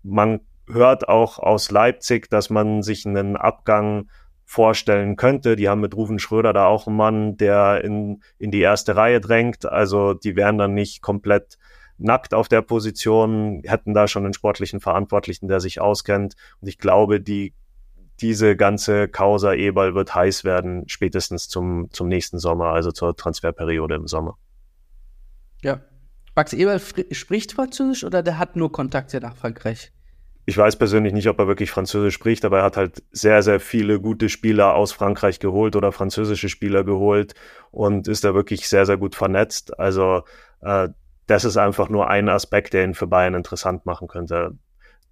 Man 0.04 0.42
hört 0.68 1.08
auch 1.08 1.40
aus 1.40 1.72
Leipzig, 1.72 2.30
dass 2.30 2.50
man 2.50 2.82
sich 2.82 3.06
einen 3.06 3.38
Abgang 3.38 4.10
vorstellen 4.44 5.16
könnte. 5.16 5.56
Die 5.56 5.70
haben 5.70 5.82
mit 5.82 5.96
Ruven 5.96 6.20
Schröder 6.20 6.54
da 6.54 6.66
auch 6.66 6.88
einen 6.88 6.98
Mann, 6.98 7.38
der 7.38 7.84
in, 7.84 8.22
in 8.38 8.52
die 8.52 8.62
erste 8.62 8.96
Reihe 8.96 9.22
drängt. 9.22 9.66
Also 9.66 10.14
die 10.14 10.36
wären 10.36 10.58
dann 10.58 10.74
nicht 10.74 11.02
komplett 11.02 11.58
nackt 11.98 12.34
auf 12.34 12.48
der 12.48 12.62
Position, 12.62 13.62
hätten 13.66 13.94
da 13.94 14.08
schon 14.08 14.26
einen 14.26 14.34
sportlichen 14.34 14.80
Verantwortlichen, 14.80 15.48
der 15.48 15.60
sich 15.60 15.80
auskennt. 15.80 16.36
Und 16.62 16.68
ich 16.68 16.78
glaube, 16.78 17.22
die, 17.22 17.54
diese 18.22 18.56
ganze 18.56 19.08
Causa 19.08 19.54
Eberl 19.54 19.96
wird 19.96 20.14
heiß 20.14 20.44
werden, 20.44 20.88
spätestens 20.88 21.48
zum, 21.48 21.90
zum 21.92 22.08
nächsten 22.08 22.40
Sommer, 22.40 22.68
also 22.68 22.92
zur 22.92 23.16
Transferperiode 23.16 23.96
im 23.96 24.08
Sommer. 24.08 24.38
Ja. 25.62 25.82
Max 26.36 26.52
Eberl 26.52 26.82
spricht 27.12 27.54
Französisch 27.54 28.04
oder 28.04 28.22
der 28.22 28.38
hat 28.38 28.58
nur 28.58 28.72
Kontakte 28.72 29.22
nach 29.22 29.38
Frankreich? 29.38 29.94
Ich 30.46 30.58
weiß 30.58 30.76
persönlich 30.76 31.14
nicht, 31.14 31.28
ob 31.28 31.40
er 31.40 31.48
wirklich 31.48 31.72
Französisch 31.72 32.14
spricht, 32.14 32.46
aber 32.46 32.60
er 32.60 32.66
hat 32.66 32.78
halt 32.78 33.04
sehr, 33.12 33.42
sehr 33.42 33.60
viele 33.60 34.00
gute 34.00 34.30
Spieler 34.30 34.76
aus 34.76 34.92
Frankreich 34.92 35.40
geholt 35.40 35.76
oder 35.76 35.92
französische 35.92 36.50
Spieler 36.50 36.84
geholt 36.84 37.34
und 37.72 38.08
ist 38.08 38.26
da 38.26 38.36
wirklich 38.36 38.68
sehr, 38.70 38.86
sehr 38.86 38.98
gut 38.98 39.16
vernetzt. 39.16 39.80
Also 39.80 40.24
äh, 40.62 40.90
das 41.28 41.46
ist 41.46 41.58
einfach 41.58 41.90
nur 41.90 42.10
ein 42.10 42.30
Aspekt, 42.30 42.74
der 42.74 42.84
ihn 42.84 42.94
für 42.94 43.08
Bayern 43.08 43.34
interessant 43.34 43.86
machen 43.86 44.08
könnte. 44.08 44.58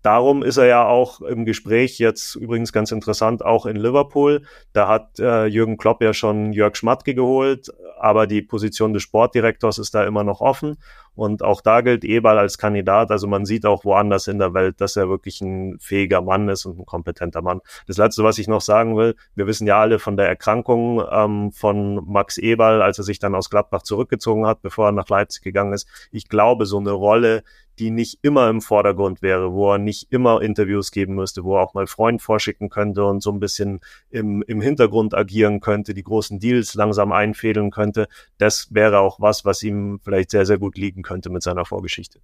Darum 0.03 0.43
ist 0.43 0.57
er 0.57 0.65
ja 0.65 0.85
auch 0.85 1.21
im 1.21 1.45
Gespräch 1.45 1.97
jetzt 1.97 2.35
übrigens 2.35 2.73
ganz 2.73 2.91
interessant, 2.91 3.43
auch 3.43 3.65
in 3.65 3.77
Liverpool. 3.77 4.43
Da 4.73 4.89
hat 4.89 5.17
äh, 5.17 5.45
Jürgen 5.45 5.77
Klopp 5.77 6.01
ja 6.03 6.13
schon 6.13 6.51
Jörg 6.51 6.75
Schmatke 6.75 7.15
geholt, 7.15 7.69
aber 7.99 8.27
die 8.27 8.41
Position 8.41 8.93
des 8.93 9.01
Sportdirektors 9.01 9.77
ist 9.77 9.95
da 9.95 10.03
immer 10.03 10.25
noch 10.25 10.41
offen. 10.41 10.77
Und 11.15 11.43
auch 11.43 11.61
da 11.61 11.81
gilt 11.81 12.03
Eberl 12.03 12.37
als 12.37 12.57
Kandidat. 12.57 13.11
Also 13.11 13.27
man 13.27 13.45
sieht 13.45 13.65
auch 13.65 13.85
woanders 13.85 14.27
in 14.27 14.39
der 14.39 14.53
Welt, 14.53 14.81
dass 14.81 14.95
er 14.95 15.09
wirklich 15.09 15.41
ein 15.41 15.77
fähiger 15.79 16.21
Mann 16.21 16.49
ist 16.49 16.65
und 16.65 16.79
ein 16.79 16.85
kompetenter 16.85 17.41
Mann. 17.41 17.61
Das 17.87 17.97
Letzte, 17.97 18.23
was 18.23 18.39
ich 18.39 18.47
noch 18.47 18.61
sagen 18.61 18.97
will, 18.97 19.15
wir 19.35 19.47
wissen 19.47 19.67
ja 19.67 19.79
alle 19.79 19.99
von 19.99 20.17
der 20.17 20.27
Erkrankung 20.27 21.03
ähm, 21.11 21.51
von 21.51 22.03
Max 22.11 22.37
Eberl, 22.37 22.81
als 22.81 22.97
er 22.97 23.03
sich 23.03 23.19
dann 23.19 23.35
aus 23.35 23.49
Gladbach 23.49 23.83
zurückgezogen 23.83 24.47
hat, 24.47 24.61
bevor 24.61 24.87
er 24.87 24.91
nach 24.91 25.07
Leipzig 25.07 25.43
gegangen 25.43 25.73
ist. 25.73 25.87
Ich 26.11 26.27
glaube, 26.27 26.65
so 26.65 26.79
eine 26.79 26.91
Rolle, 26.91 27.43
die 27.79 27.91
nicht 27.91 28.19
immer 28.21 28.49
im 28.49 28.61
Vordergrund 28.61 29.21
wäre, 29.21 29.53
wo 29.53 29.71
er 29.71 29.77
nicht 29.77 30.11
immer 30.11 30.41
Interviews 30.41 30.91
geben 30.91 31.15
müsste, 31.15 31.43
wo 31.43 31.57
er 31.57 31.63
auch 31.63 31.73
mal 31.73 31.87
Freund 31.87 32.21
vorschicken 32.21 32.69
könnte 32.69 33.03
und 33.03 33.21
so 33.21 33.31
ein 33.31 33.39
bisschen 33.39 33.81
im, 34.09 34.43
im 34.43 34.61
Hintergrund 34.61 35.13
agieren 35.13 35.59
könnte, 35.59 35.93
die 35.93 36.03
großen 36.03 36.39
Deals 36.39 36.75
langsam 36.75 37.11
einfädeln 37.11 37.71
könnte. 37.71 38.07
Das 38.37 38.73
wäre 38.73 38.99
auch 38.99 39.19
was, 39.19 39.45
was 39.45 39.63
ihm 39.63 39.99
vielleicht 40.03 40.31
sehr, 40.31 40.45
sehr 40.45 40.59
gut 40.59 40.77
liegen 40.77 41.01
könnte 41.01 41.29
mit 41.29 41.43
seiner 41.43 41.65
Vorgeschichte. 41.65 42.19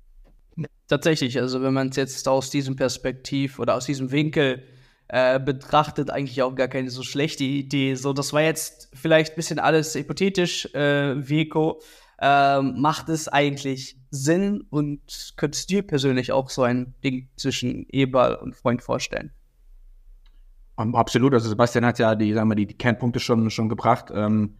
Tatsächlich, 0.88 1.40
also 1.40 1.62
wenn 1.62 1.74
man 1.74 1.90
es 1.90 1.96
jetzt 1.96 2.28
aus 2.28 2.50
diesem 2.50 2.76
Perspektiv 2.76 3.60
oder 3.60 3.76
aus 3.76 3.86
diesem 3.86 4.12
Winkel 4.12 4.64
äh, 5.08 5.40
betrachtet, 5.40 6.12
eigentlich 6.12 6.42
auch 6.44 6.54
gar 6.54 6.68
keine 6.68 6.90
so 6.90 7.02
schlechte 7.02 7.44
Idee. 7.44 7.96
So, 7.96 8.14
das 8.14 8.34
war 8.34 8.42
jetzt 8.42 8.90
vielleicht 8.94 9.34
ein 9.34 9.36
bisschen 9.36 9.60
alles 9.60 9.96
hypothetisch, 9.96 10.74
äh, 10.76 11.16
Vico 11.28 11.82
ähm, 12.22 12.80
macht 12.80 13.10
es 13.10 13.28
eigentlich 13.28 13.98
Sinn 14.12 14.66
und 14.70 15.34
könntest 15.38 15.70
du 15.70 15.76
dir 15.76 15.84
persönlich 15.84 16.32
auch 16.32 16.50
so 16.50 16.64
ein 16.64 16.94
Ding 17.04 17.30
zwischen 17.36 17.86
Eberl 17.90 18.36
und 18.36 18.56
Freund 18.56 18.82
vorstellen? 18.82 19.32
Um, 20.76 20.96
absolut, 20.96 21.34
also 21.34 21.50
Sebastian 21.50 21.86
hat 21.86 22.00
ja 22.00 22.16
die, 22.16 22.34
sagen 22.34 22.50
wir, 22.50 22.56
die, 22.56 22.66
die 22.66 22.78
Kernpunkte 22.78 23.20
schon, 23.20 23.50
schon 23.50 23.68
gebracht. 23.68 24.12
Ähm, 24.14 24.56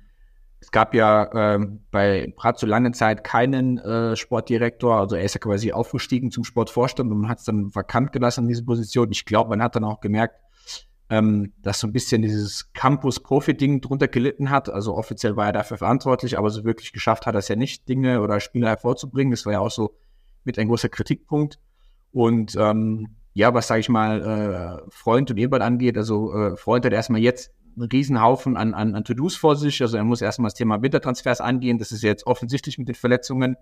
es 0.60 0.72
gab 0.72 0.94
ja 0.94 1.30
ähm, 1.34 1.86
bei 1.92 2.34
Brat 2.36 2.60
so 2.60 2.68
lange 2.68 2.92
Zeit 2.92 3.24
keinen 3.24 3.78
äh, 3.78 4.16
Sportdirektor, 4.18 5.00
also 5.00 5.16
er 5.16 5.24
ist 5.24 5.36
ja 5.36 5.40
quasi 5.40 5.72
aufgestiegen 5.72 6.32
zum 6.32 6.44
Sportvorstand 6.44 7.10
und 7.12 7.20
man 7.20 7.30
hat 7.30 7.40
es 7.40 7.46
dann 7.46 7.74
vakant 7.74 8.12
gelassen 8.12 8.42
in 8.44 8.50
diese 8.50 8.66
Position. 8.66 9.10
Ich 9.12 9.24
glaube, 9.26 9.50
man 9.50 9.64
hat 9.64 9.76
dann 9.76 9.86
auch 9.86 10.02
gemerkt, 10.02 10.36
ähm, 11.10 11.54
dass 11.62 11.80
so 11.80 11.88
ein 11.88 11.94
bisschen 11.94 12.22
dieses 12.22 12.72
Campus-Profi-Ding 12.74 13.82
drunter 13.82 14.08
gelitten 14.08 14.50
hat. 14.50 14.70
Also 14.70 14.96
offiziell 14.96 15.36
war 15.36 15.48
er 15.48 15.54
dafür 15.54 15.78
verantwortlich, 15.78 16.38
aber 16.38 16.50
so 16.50 16.64
wirklich 16.64 16.94
geschafft 16.94 17.26
hat 17.26 17.36
er 17.36 17.40
es 17.40 17.48
ja 17.48 17.56
nicht, 17.56 17.90
Dinge 17.90 18.22
oder 18.22 18.40
Spieler 18.40 18.70
hervorzubringen. 18.70 19.32
Das 19.32 19.46
war 19.46 19.54
ja 19.54 19.60
auch 19.60 19.72
so 19.72 19.96
mit 20.44 20.60
ein 20.60 20.68
großer 20.68 20.90
Kritikpunkt. 20.90 21.60
Und 22.12 22.56
ähm, 22.58 23.16
ja, 23.34 23.54
was 23.54 23.68
sage 23.68 23.82
ich 23.82 23.90
mal, 23.90 24.82
äh, 24.86 24.92
Freund 24.92 25.32
und 25.32 25.38
Ebert 25.38 25.62
angeht, 25.62 25.98
also 25.98 26.34
äh, 26.34 26.56
Freund 26.58 26.86
hat 26.86 26.94
erstmal 26.94 27.22
jetzt 27.22 27.52
einen 27.76 27.90
Riesenhaufen 27.90 28.58
an, 28.58 28.74
an, 28.74 28.96
an 28.96 29.04
To-Dos 29.04 29.36
vor 29.36 29.56
sich. 29.56 29.82
Also 29.82 29.98
er 29.98 30.04
muss 30.04 30.22
erstmal 30.22 30.50
das 30.50 30.56
Thema 30.56 30.82
Wintertransfers 30.82 31.42
angehen. 31.42 31.78
Das 31.80 31.92
ist 31.92 32.04
jetzt 32.04 32.28
offensichtlich 32.28 32.78
mit 32.78 32.88
den 32.88 32.96
Verletzungen. 32.96 33.56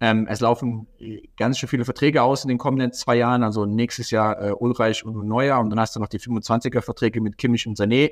Ähm, 0.00 0.26
es 0.28 0.40
laufen 0.40 0.88
ganz 1.36 1.58
schön 1.58 1.68
viele 1.68 1.84
Verträge 1.84 2.22
aus 2.22 2.42
in 2.42 2.48
den 2.48 2.58
kommenden 2.58 2.92
zwei 2.92 3.16
Jahren, 3.16 3.42
also 3.42 3.66
nächstes 3.66 4.10
Jahr 4.10 4.42
äh, 4.42 4.52
Ulreich 4.52 5.04
und 5.04 5.26
Neuer 5.26 5.60
und 5.60 5.70
dann 5.70 5.78
hast 5.78 5.94
du 5.94 6.00
noch 6.00 6.08
die 6.08 6.18
25er-Verträge 6.18 7.20
mit 7.20 7.38
Kimmich 7.38 7.66
und 7.66 7.78
Sané. 7.78 8.10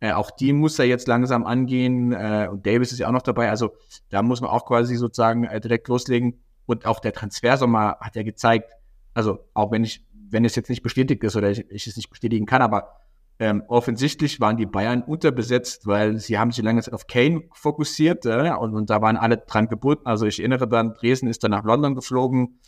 Äh, 0.00 0.12
auch 0.12 0.30
die 0.30 0.54
muss 0.54 0.78
er 0.78 0.86
jetzt 0.86 1.06
langsam 1.08 1.44
angehen 1.44 2.12
äh, 2.12 2.48
und 2.50 2.66
Davis 2.66 2.92
ist 2.92 2.98
ja 3.00 3.08
auch 3.08 3.12
noch 3.12 3.22
dabei. 3.22 3.50
Also 3.50 3.74
da 4.08 4.22
muss 4.22 4.40
man 4.40 4.48
auch 4.48 4.64
quasi 4.64 4.96
sozusagen 4.96 5.44
äh, 5.44 5.60
direkt 5.60 5.88
loslegen. 5.88 6.40
Und 6.64 6.86
auch 6.86 7.00
der 7.00 7.12
Transfersommer 7.12 7.98
hat 8.00 8.16
ja 8.16 8.22
gezeigt, 8.22 8.72
also 9.12 9.40
auch 9.54 9.72
wenn 9.72 9.84
ich, 9.84 10.06
wenn 10.30 10.44
es 10.44 10.54
jetzt 10.54 10.70
nicht 10.70 10.82
bestätigt 10.82 11.22
ist 11.24 11.36
oder 11.36 11.50
ich, 11.50 11.70
ich 11.70 11.86
es 11.86 11.96
nicht 11.96 12.08
bestätigen 12.08 12.46
kann, 12.46 12.62
aber 12.62 12.99
ähm, 13.40 13.62
offensichtlich 13.68 14.38
waren 14.38 14.58
die 14.58 14.66
Bayern 14.66 15.02
unterbesetzt, 15.02 15.86
weil 15.86 16.18
sie 16.18 16.38
haben 16.38 16.52
sich 16.52 16.62
lange 16.62 16.82
auf 16.92 17.06
Kane 17.06 17.44
fokussiert 17.52 18.26
äh, 18.26 18.52
und, 18.52 18.74
und, 18.74 18.90
da 18.90 19.00
waren 19.00 19.16
alle 19.16 19.38
dran 19.38 19.66
gebunden. 19.66 20.02
Also 20.04 20.26
ich 20.26 20.40
erinnere 20.40 20.68
dann, 20.68 20.92
Dresden 20.92 21.26
ist 21.26 21.42
dann 21.42 21.52
nach 21.52 21.64
London 21.64 21.94
geflogen 21.94 22.60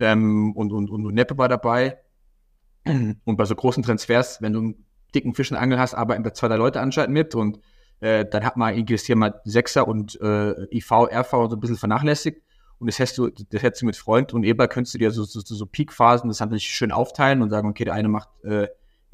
ähm, 0.00 0.52
und, 0.56 0.72
und, 0.72 0.90
und 0.90 1.14
Neppe 1.14 1.38
war 1.38 1.48
dabei. 1.48 1.98
Und 2.84 3.36
bei 3.36 3.44
so 3.44 3.54
großen 3.54 3.84
Transfers, 3.84 4.42
wenn 4.42 4.52
du 4.52 4.58
einen 4.58 4.86
dicken 5.14 5.32
Fischenangel 5.32 5.78
hast, 5.78 5.94
arbeiten 5.94 6.24
da 6.24 6.34
zwei, 6.34 6.48
drei 6.48 6.56
Leute 6.56 6.80
anscheinend 6.80 7.14
mit 7.14 7.34
und 7.36 7.60
äh, 8.00 8.24
dann 8.24 8.44
hat 8.44 8.56
man 8.56 8.74
irgendwie 8.74 8.96
hier 8.96 9.16
mal 9.16 9.40
Sechser 9.44 9.86
und 9.86 10.20
äh, 10.20 10.52
IV, 10.72 10.90
RV 10.90 11.30
so 11.30 11.50
ein 11.52 11.60
bisschen 11.60 11.76
vernachlässigt. 11.76 12.42
Und 12.78 12.88
das 12.88 12.98
hättest 12.98 13.18
du, 13.18 13.28
das 13.28 13.62
hättest 13.62 13.82
du 13.82 13.86
mit 13.86 13.96
Freund 13.96 14.34
und 14.34 14.42
Eber 14.42 14.66
könntest 14.66 14.94
du 14.94 14.98
dir 14.98 15.12
so, 15.12 15.22
so, 15.22 15.40
so 15.40 15.66
Peakphasen, 15.66 16.28
das 16.28 16.40
natürlich 16.40 16.68
schön 16.68 16.90
aufteilen 16.90 17.42
und 17.42 17.50
sagen, 17.50 17.68
okay, 17.68 17.84
der 17.84 17.94
eine 17.94 18.08
macht 18.08 18.28
äh, 18.44 18.68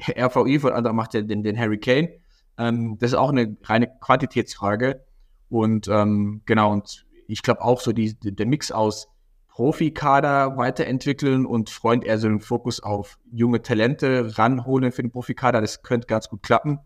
RVI, 0.07 0.59
der 0.59 0.75
andere 0.75 0.93
macht 0.93 1.13
den, 1.13 1.43
den 1.43 1.57
Harry 1.57 1.79
Kane. 1.79 2.09
Ähm, 2.57 2.97
das 2.99 3.11
ist 3.11 3.17
auch 3.17 3.29
eine 3.29 3.57
reine 3.63 3.87
Quantitätsfrage. 4.01 5.03
Und 5.49 5.87
ähm, 5.87 6.41
genau, 6.45 6.71
und 6.71 7.05
ich 7.27 7.41
glaube 7.41 7.61
auch 7.61 7.79
so 7.79 7.91
die, 7.91 8.15
der 8.19 8.45
Mix 8.45 8.71
aus 8.71 9.07
Profikader 9.47 10.57
weiterentwickeln 10.57 11.45
und 11.45 11.69
Freund 11.69 12.03
eher 12.03 12.17
so 12.17 12.27
den 12.27 12.39
Fokus 12.39 12.81
auf 12.81 13.19
junge 13.31 13.61
Talente 13.61 14.37
ranholen 14.39 14.91
für 14.91 15.03
den 15.03 15.11
Profikader, 15.11 15.61
das 15.61 15.83
könnte 15.83 16.07
ganz 16.07 16.27
gut 16.27 16.41
klappen. 16.41 16.79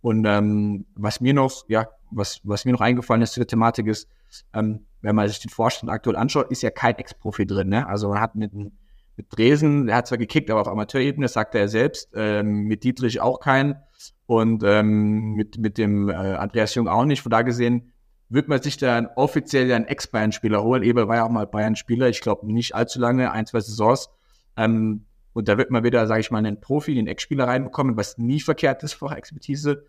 Und 0.00 0.24
ähm, 0.26 0.86
was 0.96 1.20
mir 1.20 1.32
noch, 1.32 1.64
ja, 1.68 1.88
was, 2.10 2.40
was 2.42 2.64
mir 2.64 2.72
noch 2.72 2.80
eingefallen 2.80 3.22
ist 3.22 3.34
zu 3.34 3.40
der 3.40 3.46
Thematik 3.46 3.86
ist, 3.86 4.08
ähm, 4.52 4.86
wenn 5.00 5.14
man 5.14 5.28
sich 5.28 5.38
den 5.38 5.50
Vorstand 5.50 5.92
aktuell 5.92 6.16
anschaut, 6.16 6.50
ist 6.50 6.62
ja 6.62 6.70
kein 6.70 6.96
Ex-Profi 6.96 7.46
drin. 7.46 7.68
Ne? 7.68 7.86
Also 7.86 8.08
man 8.08 8.20
hat 8.20 8.34
mit 8.34 8.52
einem 8.52 8.72
mit 9.18 9.26
Dresen, 9.36 9.88
er 9.88 9.96
hat 9.96 10.06
zwar 10.06 10.16
gekickt, 10.16 10.50
aber 10.50 10.60
auf 10.62 10.68
Amateurebene, 10.68 11.28
sagte 11.28 11.58
er 11.58 11.68
selbst, 11.68 12.08
ähm, 12.14 12.62
mit 12.62 12.84
Dietrich 12.84 13.20
auch 13.20 13.40
keinen 13.40 13.74
und 14.26 14.62
ähm, 14.64 15.34
mit, 15.34 15.58
mit 15.58 15.76
dem 15.76 16.08
äh, 16.08 16.12
Andreas 16.12 16.74
Jung 16.76 16.88
auch 16.88 17.04
nicht. 17.04 17.20
Von 17.20 17.30
da 17.30 17.42
gesehen 17.42 17.92
wird 18.28 18.48
man 18.48 18.62
sich 18.62 18.76
dann 18.76 19.08
offiziell 19.16 19.72
einen 19.72 19.86
Ex-Bayern-Spieler 19.86 20.62
holen. 20.62 20.82
Eber 20.82 21.08
war 21.08 21.16
ja 21.16 21.24
auch 21.24 21.30
mal 21.30 21.46
Bayern-Spieler, 21.46 22.08
ich 22.08 22.20
glaube 22.20 22.50
nicht 22.50 22.74
allzu 22.74 23.00
lange, 23.00 23.32
ein, 23.32 23.44
zwei 23.44 23.60
Saisons. 23.60 24.08
Ähm, 24.56 25.04
und 25.32 25.48
da 25.48 25.58
wird 25.58 25.70
man 25.70 25.82
wieder, 25.82 26.06
sage 26.06 26.20
ich 26.20 26.30
mal, 26.30 26.38
einen 26.38 26.60
Profi, 26.60 26.96
einen 26.96 27.08
Ex-Spieler 27.08 27.48
reinbekommen, 27.48 27.96
was 27.96 28.18
nie 28.18 28.40
verkehrt 28.40 28.82
ist 28.84 28.94
vor 28.94 29.12
Expertise. 29.12 29.84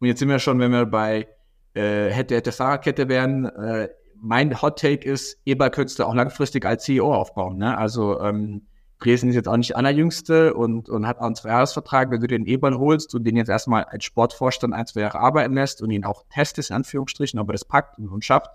Und 0.00 0.08
jetzt 0.08 0.18
sind 0.18 0.28
wir 0.28 0.40
schon, 0.40 0.58
wenn 0.58 0.72
wir 0.72 0.86
bei 0.86 1.28
äh, 1.74 2.10
hätte, 2.10 2.34
hätte 2.34 2.50
Fahrradkette 2.50 3.08
wären, 3.08 3.44
äh, 3.44 3.88
mein 4.20 4.60
Hot 4.60 4.80
Take 4.80 5.08
ist, 5.08 5.40
Eber 5.44 5.70
könntest 5.70 5.98
du 5.98 6.04
auch 6.04 6.14
langfristig 6.14 6.64
als 6.64 6.84
CEO 6.84 7.14
aufbauen. 7.14 7.58
Ne? 7.58 7.76
Also 7.76 8.20
ähm, 8.20 8.66
Dresden 9.02 9.28
ist 9.28 9.34
jetzt 9.34 9.48
auch 9.48 9.56
nicht 9.56 9.76
allerjüngste 9.76 10.54
und, 10.54 10.88
und 10.88 11.06
hat 11.06 11.18
auch 11.18 11.26
einen 11.26 11.34
Zweijahresvertrag. 11.34 12.10
Wenn 12.10 12.20
du 12.20 12.26
den 12.26 12.46
Eberl 12.46 12.78
holst 12.78 13.14
und 13.14 13.24
den 13.24 13.36
jetzt 13.36 13.48
erstmal 13.48 13.84
als 13.84 14.04
Sportvorstand 14.04 14.74
ein, 14.74 14.86
zwei 14.86 15.00
Jahre 15.00 15.18
arbeiten 15.18 15.54
lässt 15.54 15.82
und 15.82 15.90
ihn 15.90 16.04
auch 16.04 16.24
testest, 16.30 16.70
in 16.70 16.76
Anführungsstrichen, 16.76 17.40
ob 17.40 17.48
er 17.48 17.52
das 17.52 17.64
packt 17.64 17.98
und, 17.98 18.08
und 18.08 18.24
schafft, 18.24 18.50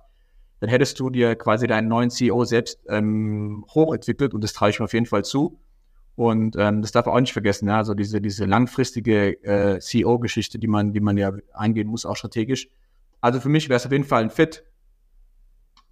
dann 0.59 0.69
hättest 0.69 0.99
du 0.99 1.09
dir 1.09 1.35
quasi 1.35 1.67
deinen 1.67 1.87
neuen 1.87 2.09
CEO 2.09 2.45
selbst 2.45 2.79
ähm, 2.89 3.65
hochentwickelt 3.69 4.33
und 4.33 4.43
das 4.43 4.53
traue 4.53 4.69
ich 4.69 4.79
mir 4.79 4.85
auf 4.85 4.93
jeden 4.93 5.05
Fall 5.05 5.23
zu. 5.23 5.59
Und 6.15 6.55
ähm, 6.57 6.81
das 6.81 6.91
darf 6.91 7.05
man 7.05 7.15
auch 7.15 7.19
nicht 7.19 7.33
vergessen, 7.33 7.67
ja? 7.67 7.77
also 7.77 7.93
diese, 7.93 8.19
diese 8.21 8.45
langfristige 8.45 9.43
äh, 9.43 9.79
CEO-Geschichte, 9.79 10.57
die 10.57 10.67
man, 10.67 10.93
die 10.93 10.99
man 10.99 11.15
ja 11.15 11.31
eingehen 11.53 11.87
muss, 11.87 12.07
auch 12.07 12.15
strategisch. 12.15 12.69
Also 13.21 13.39
für 13.39 13.49
mich 13.49 13.69
wäre 13.69 13.77
es 13.77 13.85
auf 13.85 13.91
jeden 13.91 14.03
Fall 14.03 14.23
ein 14.23 14.31
Fit. 14.31 14.63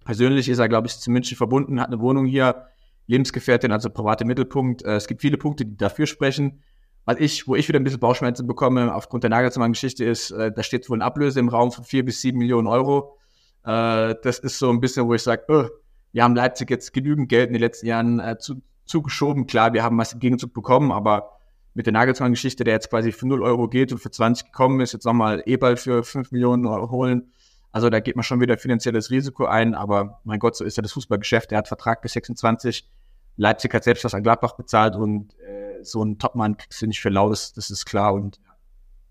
Persönlich 0.04 0.48
ist 0.48 0.58
er, 0.58 0.68
glaube 0.68 0.88
ich, 0.88 0.98
zu 0.98 1.12
München 1.12 1.36
verbunden, 1.36 1.80
hat 1.80 1.88
eine 1.88 2.00
Wohnung 2.00 2.26
hier, 2.26 2.66
Lebensgefährtin, 3.06 3.72
also 3.72 3.90
private 3.90 4.24
Mittelpunkt. 4.24 4.84
Äh, 4.84 4.96
es 4.96 5.06
gibt 5.06 5.20
viele 5.20 5.38
Punkte, 5.38 5.64
die 5.64 5.76
dafür 5.76 6.06
sprechen. 6.06 6.62
Was 7.04 7.18
ich, 7.18 7.46
wo 7.46 7.54
ich 7.54 7.68
wieder 7.68 7.78
ein 7.78 7.84
bisschen 7.84 8.00
Bauchschmerzen 8.00 8.46
bekomme 8.46 8.92
aufgrund 8.92 9.22
der 9.22 9.30
Nagelsmann-Geschichte 9.30 10.04
ist, 10.04 10.32
äh, 10.32 10.50
da 10.52 10.62
steht 10.62 10.88
wohl 10.90 10.98
ein 10.98 11.02
Ablöse 11.02 11.38
im 11.38 11.48
Raum 11.48 11.70
von 11.70 11.84
vier 11.84 12.04
bis 12.04 12.20
sieben 12.20 12.38
Millionen 12.38 12.66
Euro. 12.66 13.16
Äh, 13.64 14.14
das 14.22 14.40
ist 14.40 14.58
so 14.58 14.70
ein 14.70 14.80
bisschen, 14.80 15.06
wo 15.06 15.14
ich 15.14 15.22
sage, 15.22 15.44
oh, 15.48 15.68
wir 16.12 16.24
haben 16.24 16.34
Leipzig 16.34 16.70
jetzt 16.70 16.92
genügend 16.92 17.28
Geld 17.28 17.48
in 17.48 17.52
den 17.52 17.60
letzten 17.60 17.86
Jahren 17.86 18.22
zu, 18.38 18.62
zugeschoben. 18.86 19.46
Klar, 19.46 19.74
wir 19.74 19.82
haben 19.82 19.98
was 19.98 20.14
im 20.14 20.18
Gegenzug 20.18 20.54
bekommen, 20.54 20.90
aber 20.90 21.36
mit 21.74 21.84
der 21.84 21.92
Nagelsmann-Geschichte, 21.92 22.64
der 22.64 22.74
jetzt 22.74 22.88
quasi 22.88 23.12
für 23.12 23.28
0 23.28 23.42
Euro 23.42 23.68
geht 23.68 23.92
und 23.92 23.98
für 23.98 24.10
20 24.10 24.46
gekommen 24.46 24.80
ist, 24.80 24.94
jetzt 24.94 25.04
nochmal 25.04 25.42
E-Ball 25.44 25.76
für 25.76 26.02
5 26.02 26.32
Millionen 26.32 26.64
Euro 26.64 26.90
holen. 26.90 27.30
Also 27.70 27.90
da 27.90 28.00
geht 28.00 28.16
man 28.16 28.22
schon 28.22 28.40
wieder 28.40 28.56
finanzielles 28.56 29.10
Risiko 29.10 29.44
ein, 29.44 29.74
aber 29.74 30.20
mein 30.24 30.38
Gott, 30.38 30.56
so 30.56 30.64
ist 30.64 30.78
ja 30.78 30.82
das 30.82 30.92
Fußballgeschäft. 30.92 31.52
Er 31.52 31.58
hat 31.58 31.68
Vertrag 31.68 32.00
bis 32.00 32.14
26. 32.14 32.88
Leipzig 33.36 33.72
hat 33.74 33.84
selbst 33.84 34.04
was 34.04 34.14
an 34.14 34.22
Gladbach 34.22 34.56
bezahlt 34.56 34.96
und 34.96 35.38
äh, 35.40 35.82
so 35.82 36.02
ein 36.02 36.18
Topmann 36.18 36.56
kriegst 36.56 36.80
du 36.80 36.86
nicht 36.86 37.00
für 37.00 37.10
lau, 37.10 37.30
das, 37.30 37.52
das 37.52 37.70
ist 37.70 37.84
klar. 37.84 38.14
Und 38.14 38.40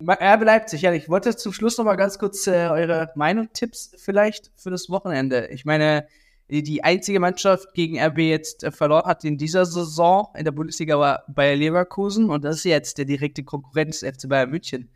RB 0.02 0.44
Leipzig, 0.44 0.82
ja, 0.82 0.92
ich 0.92 1.08
wollte 1.10 1.36
zum 1.36 1.54
Schluss 1.54 1.78
noch 1.78 1.86
mal 1.86 1.96
ganz 1.96 2.20
kurz 2.20 2.48
äh, 2.48 2.68
eure 2.70 3.12
Meinung, 3.16 3.50
Tipps 3.54 3.92
vielleicht 3.98 4.52
für 4.56 4.72
das 4.72 4.90
Wochenende. 4.90 5.48
Ich 5.48 5.64
meine, 5.66 6.08
die 6.50 6.84
einzige 6.84 7.20
Mannschaft 7.20 7.74
gegen 7.74 8.00
RB 8.00 8.20
jetzt 8.20 8.64
äh, 8.64 8.72
verloren 8.72 9.06
hat 9.06 9.24
in 9.24 9.38
dieser 9.38 9.66
Saison 9.66 10.28
in 10.36 10.44
der 10.44 10.52
Bundesliga 10.52 11.00
war 11.00 11.24
Bayer 11.28 11.56
Leverkusen 11.56 12.30
und 12.30 12.44
das 12.44 12.58
ist 12.58 12.66
jetzt 12.66 12.98
der 12.98 13.06
direkte 13.06 13.44
Konkurrenz 13.44 14.00
FC 14.00 14.28
Bayern 14.28 14.50
München. 14.50 14.90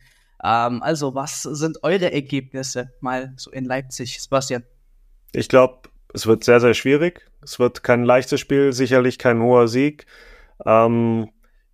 Ähm, 0.44 0.84
also, 0.84 1.15
was 1.15 1.44
sind 1.44 1.84
eure 1.84 2.12
Ergebnisse 2.12 2.92
mal 3.00 3.34
so 3.38 3.52
in 3.52 3.65
Leipzig, 3.65 4.22
Sebastian? 4.22 4.63
Ich 5.32 5.50
glaube, 5.50 5.89
es 6.13 6.28
wird 6.28 6.43
sehr, 6.43 6.60
sehr 6.60 6.74
schwierig. 6.74 7.30
Es 7.41 7.60
wird 7.60 7.84
kein 7.84 8.04
leichtes 8.04 8.39
Spiel, 8.39 8.74
sicherlich 8.74 9.17
kein 9.17 9.41
hoher 9.41 9.67
Sieg. 9.67 10.06
Ähm, 10.65 11.30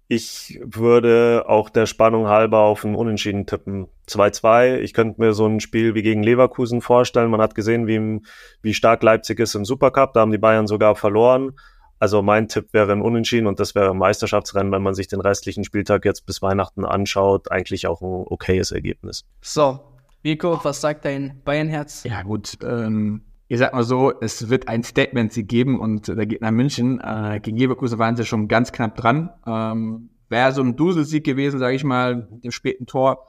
ich 0.07 0.59
würde 0.63 1.45
auch 1.47 1.69
der 1.69 1.87
Spannung 1.87 2.27
halber 2.27 2.59
auf 2.59 2.83
ein 2.83 2.95
Unentschieden 2.95 3.47
tippen. 3.47 3.87
2-2. 4.07 4.77
Ich 4.77 4.93
könnte 4.93 5.19
mir 5.19 5.33
so 5.33 5.47
ein 5.47 5.59
Spiel 5.59 5.95
wie 5.95 6.03
gegen 6.03 6.21
Leverkusen 6.21 6.81
vorstellen. 6.81 7.31
Man 7.31 7.41
hat 7.41 7.55
gesehen, 7.55 7.87
wie, 7.87 8.21
wie 8.61 8.73
stark 8.75 9.01
Leipzig 9.01 9.39
ist 9.39 9.55
im 9.55 9.65
Supercup. 9.65 10.13
Da 10.13 10.19
haben 10.19 10.31
die 10.31 10.37
Bayern 10.37 10.67
sogar 10.67 10.95
verloren. 10.95 11.53
Also 11.97 12.21
mein 12.21 12.47
Tipp 12.47 12.67
wäre 12.71 12.91
ein 12.91 13.01
Unentschieden 13.01 13.47
und 13.47 13.59
das 13.59 13.73
wäre 13.73 13.89
ein 13.89 13.97
Meisterschaftsrennen, 13.97 14.71
wenn 14.71 14.83
man 14.83 14.93
sich 14.93 15.07
den 15.07 15.21
restlichen 15.21 15.63
Spieltag 15.63 16.05
jetzt 16.05 16.25
bis 16.25 16.41
Weihnachten 16.41 16.85
anschaut, 16.85 17.49
eigentlich 17.49 17.87
auch 17.87 18.01
ein 18.01 18.25
okayes 18.27 18.71
Ergebnis. 18.71 19.25
So, 19.41 19.79
Vico, 20.21 20.59
was 20.63 20.81
sagt 20.81 21.05
dein 21.05 21.41
Bayernherz? 21.45 22.03
Ja 22.03 22.21
gut, 22.23 22.57
ähm, 22.63 23.21
ich 23.47 23.59
sag 23.59 23.73
mal 23.73 23.83
so, 23.83 24.11
es 24.21 24.49
wird 24.49 24.67
ein 24.67 24.83
Statement 24.83 25.33
geben 25.47 25.79
und 25.79 26.07
da 26.07 26.25
geht 26.25 26.41
nach 26.41 26.51
München. 26.51 26.99
Äh, 26.99 27.39
gegen 27.41 27.57
Leverkusen 27.57 27.99
waren 27.99 28.15
sie 28.15 28.25
schon 28.25 28.47
ganz 28.47 28.71
knapp 28.71 28.95
dran. 28.95 29.29
Ähm, 29.45 30.09
Wäre 30.29 30.51
so 30.51 30.63
ein 30.63 30.75
Duselsieg 30.75 31.23
gewesen, 31.23 31.59
sage 31.59 31.75
ich 31.75 31.83
mal, 31.83 32.27
mit 32.31 32.43
dem 32.43 32.51
späten 32.51 32.87
Tor. 32.87 33.27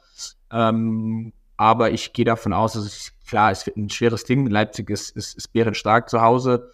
Ähm, 0.50 1.34
aber 1.58 1.90
ich 1.90 2.14
gehe 2.14 2.24
davon 2.24 2.54
aus, 2.54 2.72
dass 2.72 2.84
es 2.84 3.12
klar, 3.26 3.50
es 3.50 3.66
wird 3.66 3.76
ein 3.76 3.90
schweres 3.90 4.24
Ding. 4.24 4.46
Leipzig 4.46 4.88
ist, 4.88 5.10
ist, 5.10 5.36
ist 5.36 5.52
bärenstark 5.52 6.08
zu 6.08 6.22
Hause, 6.22 6.70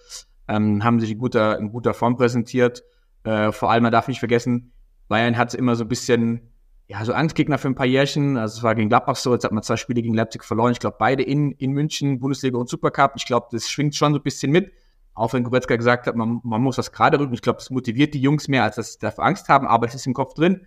ähm, 0.47 0.85
haben 0.85 1.01
sich 1.01 1.11
in 1.11 1.19
guter, 1.19 1.59
in 1.59 1.73
guter 1.73 1.95
Form 1.95 2.17
präsentiert. 2.17 2.85
Äh, 3.25 3.51
vor 3.51 3.71
allem, 3.71 3.83
man 3.83 3.93
darf 3.93 4.07
nicht 4.07 4.21
vergessen, 4.21 4.73
Bayern 5.09 5.37
hat 5.37 5.55
immer 5.55 5.75
so 5.75 5.85
ein 5.85 5.89
bisschen 5.89 6.52
ja, 6.93 7.03
so 7.07 7.15
Angstgegner 7.15 7.57
für 7.57 7.69
ein 7.69 7.75
paar 7.75 7.87
Jährchen. 7.87 8.37
Also 8.37 8.59
es 8.59 8.63
war 8.63 8.75
gegen 8.75 8.91
Gladbach 8.91 9.17
so, 9.17 9.33
jetzt 9.33 9.45
hat 9.45 9.53
man 9.53 9.63
zwei 9.63 9.79
Spiele 9.79 10.03
gegen 10.03 10.13
Leipzig 10.13 10.45
verloren. 10.45 10.73
Ich 10.73 10.79
glaube, 10.79 10.97
beide 10.99 11.23
in, 11.23 11.53
in 11.53 11.73
München, 11.73 12.21
Bundesliga 12.21 12.59
und 12.59 12.69
Supercup. 12.69 13.13
Ich 13.17 13.25
glaube, 13.25 13.47
das 13.51 13.71
schwingt 13.71 13.95
schon 13.95 14.13
so 14.13 14.19
ein 14.19 14.23
bisschen 14.23 14.53
mit. 14.53 14.73
Auch 15.15 15.33
wenn 15.33 15.43
Goretzka 15.43 15.77
gesagt 15.77 16.07
hat, 16.07 16.17
man, 16.17 16.41
man 16.45 16.61
muss 16.61 16.77
das 16.77 16.93
gerade 16.93 17.19
rücken. 17.19 17.33
Ich 17.33 17.41
glaube, 17.41 17.61
das 17.61 17.71
motiviert 17.71 18.13
die 18.13 18.21
Jungs 18.21 18.47
mehr, 18.47 18.63
als 18.65 18.77
dass 18.77 18.93
sie 18.93 18.99
dafür 18.99 19.25
Angst 19.25 19.49
haben, 19.49 19.67
aber 19.67 19.87
es 19.87 19.95
ist 19.95 20.07
im 20.07 20.13
Kopf 20.13 20.35
drin. 20.35 20.67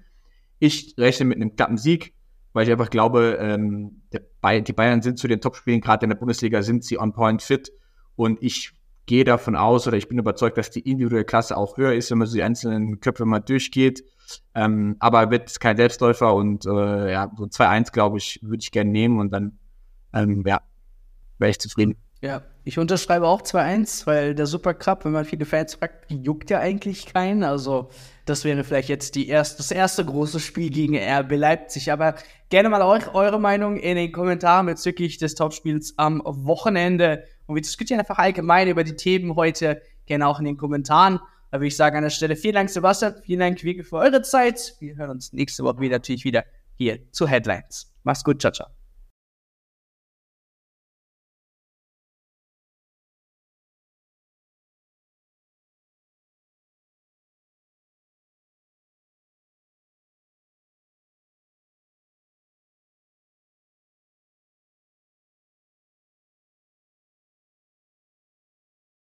Ich 0.57 0.95
rechne 0.97 1.27
mit 1.27 1.35
einem 1.35 1.55
knappen 1.55 1.77
Sieg, 1.77 2.15
weil 2.53 2.65
ich 2.65 2.71
einfach 2.71 2.89
glaube, 2.89 3.37
ähm, 3.39 4.01
Bayern, 4.41 4.63
die 4.63 4.73
Bayern 4.73 5.03
sind 5.03 5.19
zu 5.19 5.27
den 5.27 5.41
Topspielen, 5.41 5.79
gerade 5.79 6.05
in 6.05 6.09
der 6.09 6.17
Bundesliga 6.17 6.63
sind 6.63 6.83
sie 6.83 6.97
on 6.97 7.13
point 7.13 7.43
fit. 7.43 7.71
Und 8.15 8.41
ich 8.41 8.71
gehe 9.05 9.25
davon 9.25 9.55
aus 9.55 9.87
oder 9.87 9.97
ich 9.97 10.07
bin 10.07 10.17
überzeugt, 10.17 10.57
dass 10.57 10.71
die 10.71 10.79
individuelle 10.79 11.25
Klasse 11.25 11.55
auch 11.55 11.77
höher 11.77 11.93
ist, 11.93 12.09
wenn 12.09 12.17
man 12.17 12.27
so 12.27 12.33
die 12.33 12.43
einzelnen 12.43 12.99
Köpfe 12.99 13.25
mal 13.25 13.41
durchgeht. 13.41 14.03
Ähm, 14.53 14.95
aber 14.99 15.31
wird 15.31 15.59
kein 15.59 15.77
Selbstläufer 15.77 16.33
und 16.33 16.65
äh, 16.65 17.11
ja, 17.11 17.31
so 17.37 17.45
2-1, 17.45 17.91
glaube 17.91 18.17
ich, 18.17 18.39
würde 18.41 18.61
ich 18.61 18.71
gerne 18.71 18.91
nehmen 18.91 19.19
und 19.19 19.31
dann, 19.31 19.59
ähm, 20.13 20.43
ja, 20.45 20.61
wäre 21.37 21.51
ich 21.51 21.59
zufrieden. 21.59 21.95
Ja, 22.21 22.41
ich 22.63 22.79
unterschreibe 22.79 23.27
auch 23.27 23.43
2-1, 23.43 24.07
weil 24.07 24.33
der 24.33 24.47
Supercup, 24.47 25.05
wenn 25.05 25.11
man 25.11 25.25
viele 25.25 25.45
Fans 25.45 25.75
fragt, 25.75 26.09
juckt 26.09 26.49
ja 26.49 26.59
eigentlich 26.59 27.05
keinen. 27.05 27.43
Also, 27.43 27.89
das 28.25 28.43
wäre 28.43 28.63
vielleicht 28.63 28.89
jetzt 28.89 29.13
die 29.13 29.27
erste, 29.27 29.57
das 29.57 29.69
erste 29.69 30.03
große 30.03 30.39
Spiel 30.39 30.71
gegen 30.71 30.97
RB 30.97 31.33
Leipzig. 31.33 31.91
Aber 31.91 32.15
gerne 32.49 32.69
mal 32.69 32.81
euch, 32.81 33.13
eure 33.13 33.39
Meinung 33.39 33.77
in 33.77 33.95
den 33.95 34.11
Kommentaren 34.11 34.65
bezüglich 34.65 35.19
des 35.19 35.35
Topspiels 35.35 35.93
am 35.97 36.23
Wochenende. 36.25 37.25
Und 37.45 37.53
wir 37.53 37.61
diskutieren 37.61 37.99
einfach 37.99 38.17
allgemein 38.17 38.69
über 38.69 38.83
die 38.83 38.95
Themen 38.95 39.35
heute 39.35 39.81
gerne 40.07 40.25
auch 40.27 40.39
in 40.39 40.45
den 40.45 40.57
Kommentaren. 40.57 41.19
Da 41.55 41.61
würde 41.61 41.67
ich 41.67 41.77
sagen 41.77 41.95
an 41.95 42.03
der 42.03 42.09
Stelle 42.09 42.35
vielen 42.35 42.55
Dank, 42.55 42.69
Sebastian, 42.69 43.15
vielen 43.23 43.39
Dank, 43.39 43.63
Wieke, 43.63 43.85
für 43.85 43.95
eure 43.95 44.21
Zeit. 44.21 44.75
Wir 44.81 44.97
hören 44.97 45.11
uns 45.11 45.31
nächste 45.31 45.63
Woche 45.63 45.79
wieder, 45.79 45.95
natürlich 45.95 46.25
wieder 46.25 46.43
hier 46.73 46.99
zu 47.13 47.29
Headlines. 47.29 47.95
Mach's 48.03 48.25
gut, 48.25 48.41
ciao, 48.41 48.51
ciao. 48.51 48.84